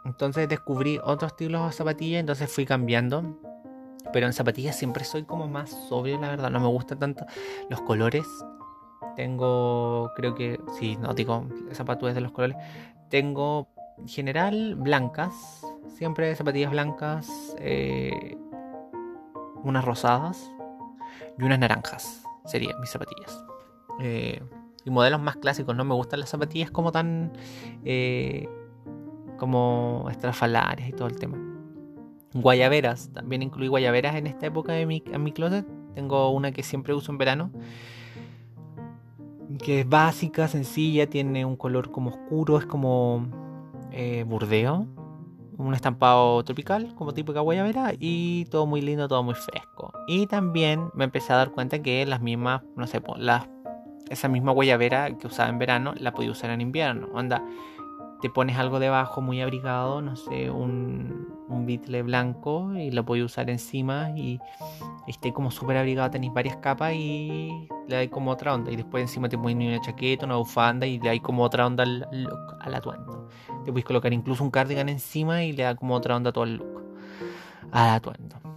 [0.03, 2.21] entonces descubrí otros estilos de zapatillas.
[2.21, 3.39] Entonces fui cambiando.
[4.11, 6.49] Pero en zapatillas siempre soy como más sobrio, la verdad.
[6.49, 7.27] No me gustan tanto
[7.69, 8.25] los colores
[9.19, 12.55] tengo, creo que, sí, no digo zapatillas de los colores.
[13.09, 13.67] Tengo
[13.97, 18.37] en general blancas, siempre zapatillas blancas, eh,
[19.61, 20.49] unas rosadas
[21.37, 22.23] y unas naranjas.
[22.45, 23.43] Serían mis zapatillas.
[23.99, 24.41] Eh,
[24.85, 27.33] y modelos más clásicos, no me gustan las zapatillas como tan.
[27.83, 28.47] Eh,
[29.35, 31.37] como estrafalares y todo el tema.
[32.33, 35.67] Guayaberas, también incluí guayaberas en esta época de mi, en mi closet.
[35.93, 37.51] Tengo una que siempre uso en verano
[39.63, 43.27] que es básica, sencilla, tiene un color como oscuro, es como
[43.91, 44.87] eh, burdeo,
[45.57, 49.91] un estampado tropical, como tipo guayabera, y todo muy lindo, todo muy fresco.
[50.07, 53.47] Y también me empecé a dar cuenta que las mismas, no sé, las,
[54.09, 57.09] esa misma guayabera que usaba en verano, la podía usar en invierno.
[58.21, 63.25] Te pones algo debajo muy abrigado, no sé, un, un bitle blanco y lo puedes
[63.25, 64.39] usar encima y,
[65.07, 68.71] esté como súper abrigado, tenéis varias capas y le dais como otra onda.
[68.71, 71.83] Y después encima te pones una chaqueta, una bufanda y le dais como otra onda
[71.83, 73.27] al, look, al atuendo.
[73.65, 76.43] Te puedes colocar incluso un cardigan encima y le da como otra onda a todo
[76.43, 76.83] el look,
[77.71, 78.48] al atuendo.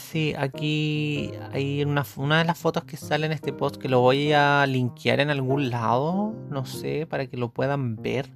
[0.00, 2.04] Sí, aquí hay una,
[2.38, 5.70] de las fotos que sale en este post que lo voy a linkear en algún
[5.70, 8.30] lado, no sé, para que lo puedan ver.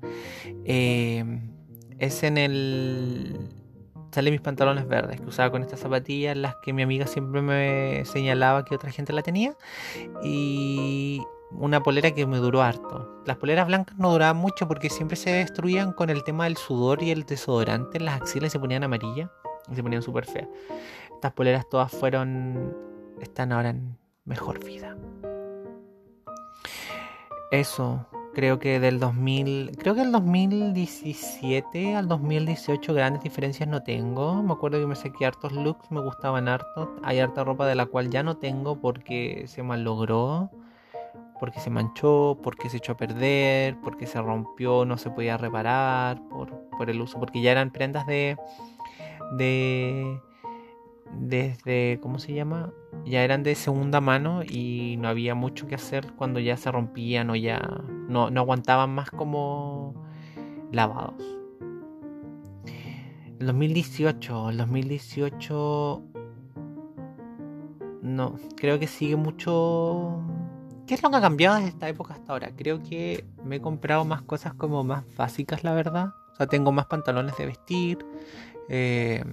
[0.64, 1.24] Eh,
[1.98, 3.50] es en el
[4.12, 8.04] salen mis pantalones verdes que usaba con estas zapatillas, las que mi amiga siempre me
[8.04, 9.56] señalaba que otra gente la tenía.
[10.22, 13.22] Y una polera que me duró harto.
[13.26, 17.02] Las poleras blancas no duraban mucho porque siempre se destruían con el tema del sudor
[17.02, 17.98] y el desodorante.
[17.98, 19.30] Las axilas se ponían amarillas
[19.70, 20.48] y se ponían súper feas.
[21.24, 22.76] Estas poleras todas fueron.
[23.18, 23.96] están ahora en
[24.26, 24.94] mejor vida.
[27.50, 34.42] Eso, creo que del 2000, creo que del 2017 al 2018 grandes diferencias no tengo.
[34.42, 36.90] Me acuerdo que me saqué hartos looks, me gustaban hartos.
[37.02, 40.50] Hay harta ropa de la cual ya no tengo porque se malogró,
[41.40, 46.20] porque se manchó, porque se echó a perder, porque se rompió, no se podía reparar
[46.28, 48.36] por, por el uso, porque ya eran prendas de
[49.38, 50.20] de
[51.12, 52.72] desde, ¿cómo se llama?
[53.04, 57.30] Ya eran de segunda mano y no había mucho que hacer cuando ya se rompían
[57.30, 57.60] o ya
[58.08, 59.94] no, no aguantaban más como
[60.72, 61.22] lavados.
[63.38, 66.02] El 2018, el 2018
[68.04, 70.22] no, creo que sigue mucho...
[70.86, 72.50] ¿Qué es lo que ha cambiado desde esta época hasta ahora?
[72.54, 76.08] Creo que me he comprado más cosas como más básicas, la verdad.
[76.34, 78.04] O sea, tengo más pantalones de vestir.
[78.68, 79.24] Eh,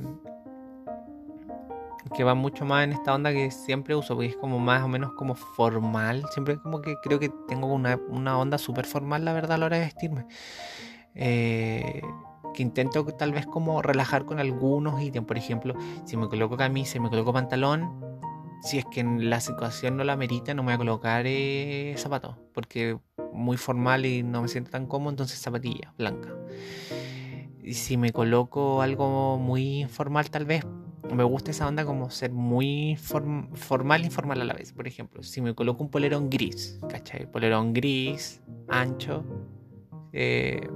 [2.16, 4.88] que va mucho más en esta onda que siempre uso, porque es como más o
[4.88, 6.26] menos como formal.
[6.32, 7.98] Siempre como que creo que tengo una,
[8.38, 10.26] onda súper formal, la verdad, a la hora de vestirme.
[11.16, 12.02] Eh,
[12.54, 15.28] que intento tal vez como relajar con algunos ítems.
[15.28, 15.76] Por ejemplo,
[16.06, 18.12] si me coloco camisa y me coloco pantalón,
[18.62, 21.96] si es que en la situación no la merita, no me voy a colocar eh,
[21.98, 22.98] zapatos, porque
[23.34, 26.30] muy formal y no me siento tan cómodo, entonces zapatilla blanca.
[27.64, 30.66] Y si me coloco algo muy informal, tal vez
[31.10, 34.72] me gusta esa onda como ser muy formal e informal a la vez.
[34.74, 37.30] Por ejemplo, si me coloco un polerón gris, ¿cachai?
[37.30, 39.24] Polerón gris, ancho,
[40.14, 40.70] eh,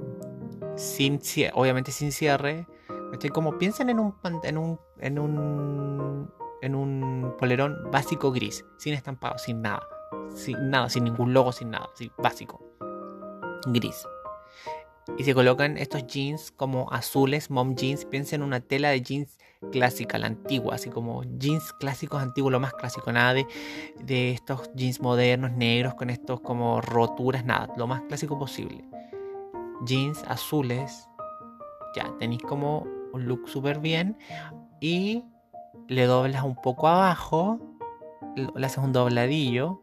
[0.76, 1.20] sin,
[1.54, 2.66] obviamente sin cierre.
[3.12, 3.30] ¿cachai?
[3.30, 9.38] Como piensen en un, en un, en un, en un polerón básico gris, sin estampado,
[9.38, 9.82] sin nada.
[10.34, 12.62] Sin nada, sin ningún logo, sin nada, básico.
[13.68, 14.06] Gris
[15.18, 18.04] y se colocan estos jeans como azules, mom jeans.
[18.04, 19.38] Piensen en una tela de jeans
[19.70, 23.46] clásica, la antigua, así como jeans clásicos antiguos, lo más clásico, nada de,
[24.00, 28.84] de estos jeans modernos, negros, con estos como roturas, nada, lo más clásico posible.
[29.84, 31.08] Jeans azules,
[31.94, 34.18] ya tenéis como un look súper bien
[34.80, 35.24] y
[35.88, 37.58] le doblas un poco abajo,
[38.34, 39.82] le haces un dobladillo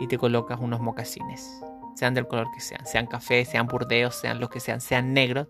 [0.00, 1.62] y te colocas unos mocasines
[1.94, 5.48] sean del color que sean, sean café, sean burdeos, sean los que sean, sean negros,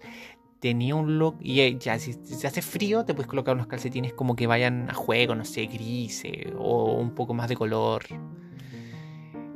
[0.63, 4.13] tenía un look y eh, ya si se hace frío te puedes colocar unos calcetines
[4.13, 8.05] como que vayan a juego, no sé, grises o un poco más de color.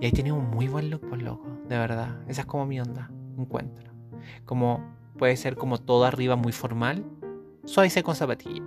[0.01, 2.23] Y ahí tenía un muy buen look, por pues, loco, de verdad.
[2.27, 3.93] Esa es como mi onda, encuentro.
[4.45, 4.85] Como
[5.17, 7.05] puede ser como todo arriba muy formal,
[7.65, 8.65] suave con zapatilla.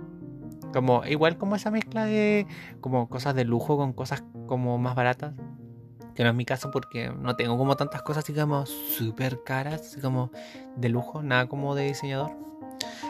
[0.72, 2.46] Como igual como esa mezcla de
[2.80, 5.34] como cosas de lujo con cosas como más baratas
[6.20, 9.80] que no es mi caso porque no tengo como tantas cosas así como súper caras,
[9.80, 10.30] así como
[10.76, 12.32] de lujo, nada como de diseñador.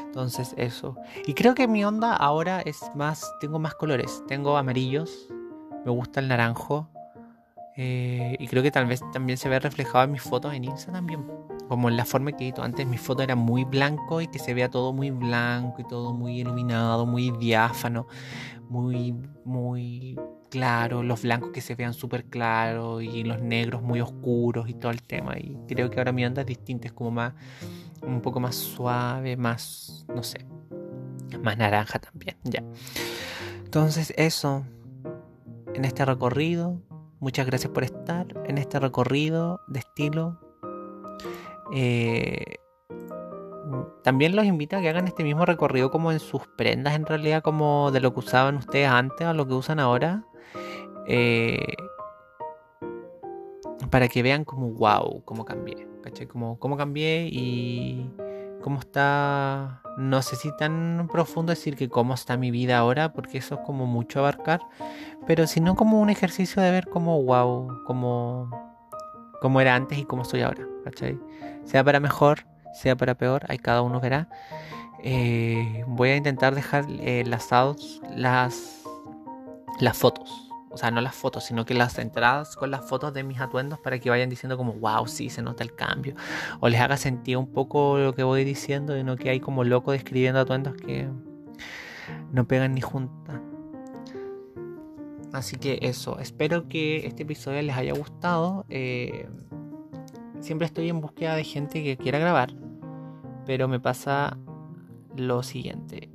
[0.05, 0.95] Entonces eso.
[1.27, 4.23] Y creo que mi onda ahora es más, tengo más colores.
[4.29, 5.29] Tengo amarillos,
[5.85, 6.89] me gusta el naranjo.
[7.77, 10.93] Eh, y creo que tal vez también se ve reflejado en mis fotos en Insta
[10.93, 11.27] también.
[11.67, 14.55] Como en la forma que he antes, mi foto era muy blanco y que se
[14.55, 18.07] vea todo muy blanco y todo muy iluminado, muy diáfano,
[18.69, 20.17] muy, muy
[20.51, 24.91] claro, los blancos que se vean súper claros y los negros muy oscuros y todo
[24.91, 25.39] el tema.
[25.39, 27.35] Y creo que ahora mi onda es distinta, es como más,
[28.03, 30.47] un poco más suave, más, no sé,
[31.43, 32.63] más naranja también, ya.
[33.65, 34.65] Entonces eso,
[35.75, 36.83] en este recorrido,
[37.21, 40.41] muchas gracias por estar en este recorrido de estilo.
[41.73, 42.57] Eh,
[44.03, 47.43] también los invito a que hagan este mismo recorrido como en sus prendas, en realidad,
[47.43, 50.25] como de lo que usaban ustedes antes o lo que usan ahora.
[51.07, 51.59] Eh,
[53.91, 56.27] para que vean como wow, cómo cambié, ¿cachai?
[56.27, 58.11] Como cómo cambié y
[58.63, 63.39] cómo está, no sé si tan profundo decir que cómo está mi vida ahora, porque
[63.39, 64.61] eso es como mucho abarcar,
[65.27, 68.51] pero sino como un ejercicio de ver como wow, como,
[69.41, 70.67] como era antes y cómo soy ahora.
[71.65, 74.29] Sea para mejor, sea para peor, ahí cada uno verá.
[75.03, 77.51] Eh, voy a intentar dejar eh, las,
[79.81, 83.25] las fotos o sea, no las fotos, sino que las entradas con las fotos de
[83.25, 86.15] mis atuendos para que vayan diciendo como, wow, sí, se nota el cambio.
[86.61, 89.65] O les haga sentir un poco lo que voy diciendo y no que hay como
[89.65, 91.09] loco describiendo atuendos que
[92.33, 93.41] no pegan ni juntas.
[95.33, 98.65] Así que eso, espero que este episodio les haya gustado.
[98.69, 99.29] Eh,
[100.41, 102.55] siempre estoy en búsqueda de gente que quiera grabar,
[103.45, 104.39] pero me pasa
[105.17, 106.11] lo siguiente.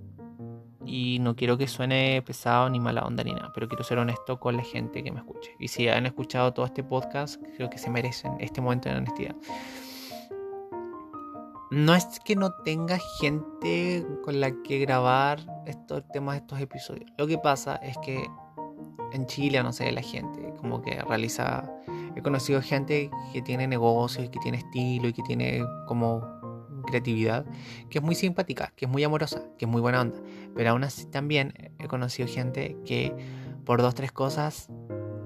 [0.85, 4.39] Y no quiero que suene pesado ni mala onda ni nada, pero quiero ser honesto
[4.39, 5.51] con la gente que me escuche.
[5.59, 9.35] Y si han escuchado todo este podcast, creo que se merecen este momento de honestidad.
[11.71, 17.11] No es que no tenga gente con la que grabar estos temas, estos episodios.
[17.17, 18.25] Lo que pasa es que
[19.11, 21.71] en Chile, no sé, la gente como que realiza...
[22.15, 26.34] He conocido gente que tiene negocios, que tiene estilo y que tiene como
[26.85, 27.45] creatividad,
[27.89, 30.19] que es muy simpática, que es muy amorosa, que es muy buena onda.
[30.55, 33.13] Pero aún así también he conocido gente que
[33.65, 34.69] por dos, tres cosas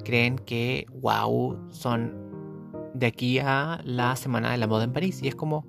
[0.04, 2.30] creen que, wow, son
[2.94, 5.22] de aquí a la Semana de la Moda en París.
[5.22, 5.68] Y es como,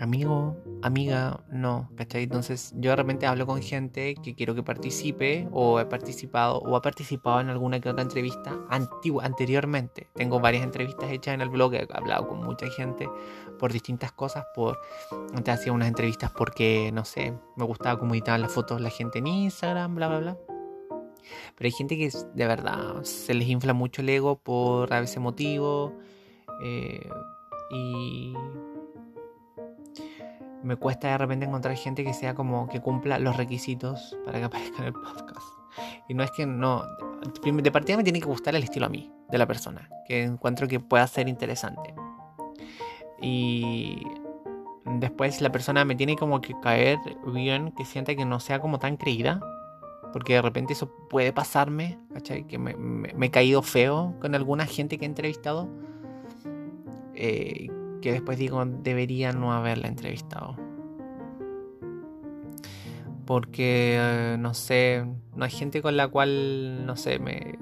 [0.00, 2.24] amigo, amiga, no, ¿cachai?
[2.24, 6.76] Entonces yo de repente hablo con gente que quiero que participe o he participado o
[6.76, 10.08] ha participado en alguna que otra entrevista antigua, anteriormente.
[10.14, 13.08] Tengo varias entrevistas hechas en el blog, he hablado con mucha gente
[13.58, 14.78] por distintas cosas, por
[15.34, 19.18] antes hacía unas entrevistas porque, no sé, me gustaba cómo editaban las fotos la gente
[19.18, 20.36] en Instagram, bla, bla, bla.
[21.56, 25.18] Pero hay gente que de verdad se les infla mucho el ego por a veces
[25.18, 25.92] motivo.
[26.62, 27.08] Eh,
[27.70, 28.34] y
[30.62, 34.44] me cuesta de repente encontrar gente que sea como que cumpla los requisitos para que
[34.46, 35.46] aparezca en el podcast.
[36.08, 36.84] Y no es que no.
[37.44, 40.68] De partida me tiene que gustar el estilo a mí, de la persona, que encuentro
[40.68, 41.94] que pueda ser interesante.
[43.20, 44.02] Y
[44.84, 48.78] después la persona me tiene como que caer bien, que sienta que no sea como
[48.78, 49.40] tan creída.
[50.12, 52.46] Porque de repente eso puede pasarme, ¿cachai?
[52.46, 52.74] Que me,
[53.20, 55.68] he caído feo con alguna gente que he entrevistado.
[57.14, 60.56] Eh, que después digo debería no haberla entrevistado.
[63.26, 65.04] Porque, eh, no sé,
[65.34, 67.58] no hay gente con la cual, no sé, me...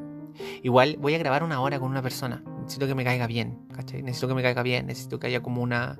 [0.62, 2.44] Igual voy a grabar una hora con una persona.
[2.64, 4.02] Necesito que me caiga bien, ¿cachai?
[4.02, 5.98] Necesito que me caiga bien, necesito que haya como una,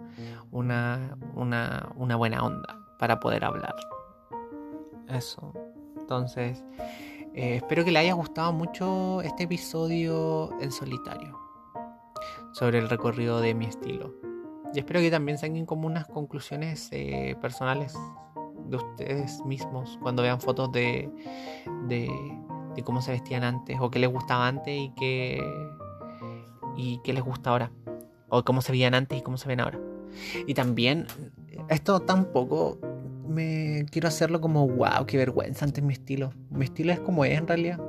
[0.51, 3.75] una, una, una buena onda para poder hablar.
[5.09, 5.53] Eso.
[5.99, 6.65] Entonces,
[7.35, 11.39] eh, espero que le haya gustado mucho este episodio en solitario
[12.53, 14.15] sobre el recorrido de mi estilo.
[14.73, 17.95] Y espero que también saquen como unas conclusiones eh, personales
[18.67, 21.11] de ustedes mismos cuando vean fotos de,
[21.89, 22.09] de,
[22.85, 25.41] cómo se vestían antes o qué les gustaba antes y qué,
[26.77, 27.71] y qué les gusta ahora.
[28.29, 29.79] O cómo se veían antes y cómo se ven ahora.
[30.47, 31.07] Y también,
[31.69, 32.79] esto tampoco
[33.27, 36.33] me quiero hacerlo como wow, qué vergüenza antes mi estilo.
[36.51, 37.81] Mi estilo es como es en realidad.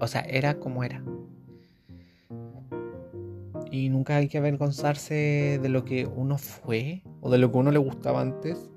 [0.00, 1.02] O sea, era como era
[3.74, 7.72] y nunca hay que avergonzarse de lo que uno fue o de lo que uno
[7.72, 8.70] le gustaba antes,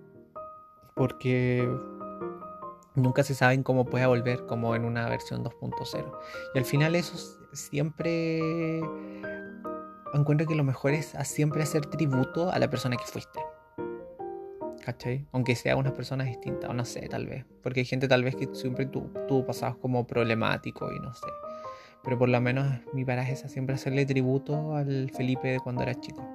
[0.95, 1.69] porque
[2.95, 6.11] nunca se sabe cómo puede volver como en una versión 2.0.
[6.55, 7.15] Y al final eso
[7.57, 8.79] siempre
[10.13, 13.39] encuentro que lo mejor es siempre hacer tributo a la persona que fuiste.
[14.83, 15.27] ¿Cachai?
[15.33, 17.45] Aunque sea una persona distinta, o no sé, tal vez.
[17.61, 21.27] Porque hay gente tal vez que siempre tuvo pasados como problemático y no sé.
[22.03, 25.93] Pero por lo menos mi paraje es siempre hacerle tributo al Felipe de cuando era
[25.99, 26.25] chico.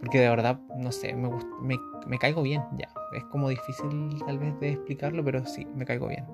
[0.00, 1.30] Porque de verdad, no sé, me,
[1.62, 2.88] me, me caigo bien, ya.
[3.14, 6.26] Es como difícil tal vez de explicarlo, pero sí, me caigo bien.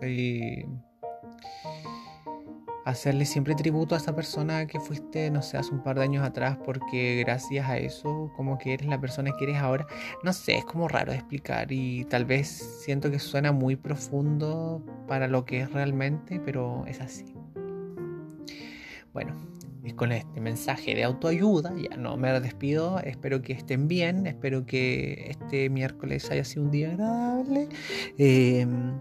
[0.00, 0.64] Y
[2.84, 6.24] hacerle siempre tributo a esa persona que fuiste, no sé, hace un par de años
[6.24, 9.86] atrás, porque gracias a eso, como que eres la persona que eres ahora,
[10.22, 12.48] no sé, es como raro de explicar y tal vez
[12.84, 17.34] siento que suena muy profundo para lo que es realmente, pero es así.
[19.12, 19.34] Bueno,
[19.84, 24.66] es con este mensaje de autoayuda, ya no me despido, espero que estén bien, espero
[24.66, 27.68] que este miércoles haya sido un día agradable,
[28.18, 29.00] em,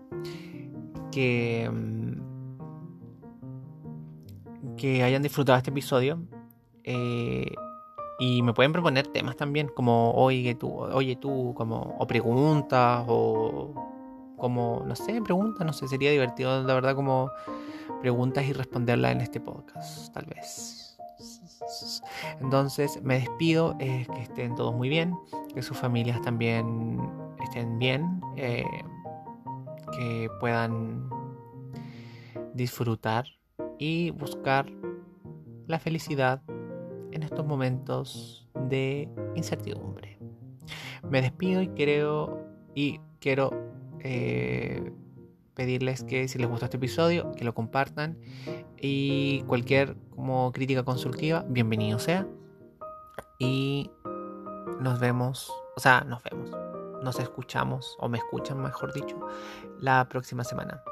[1.12, 2.23] que, em,
[4.84, 6.20] que hayan disfrutado este episodio.
[6.84, 7.56] Eh,
[8.20, 13.74] y me pueden proponer temas también, como oye tú, oye tú, como, o preguntas, o
[14.38, 17.32] como, no sé, preguntas, no sé, sería divertido, la verdad, como
[18.02, 20.98] preguntas y responderlas en este podcast, tal vez.
[22.42, 25.16] Entonces me despido, que estén todos muy bien,
[25.56, 27.00] que sus familias también
[27.42, 28.66] estén bien, eh,
[29.94, 31.10] que puedan
[32.54, 33.24] disfrutar
[33.78, 34.66] y buscar
[35.68, 36.42] la felicidad
[37.12, 40.18] en estos momentos de incertidumbre.
[41.10, 42.46] Me despido y creo
[42.76, 43.52] y quiero
[44.00, 44.92] eh,
[45.54, 48.18] pedirles que si les gustó este episodio, que lo compartan
[48.80, 52.28] y cualquier como crítica consultiva, bienvenido sea.
[53.40, 53.92] Y
[54.80, 56.52] nos vemos, o sea, nos vemos,
[57.04, 59.20] nos escuchamos o me escuchan, mejor dicho,
[59.80, 60.84] la próxima semana.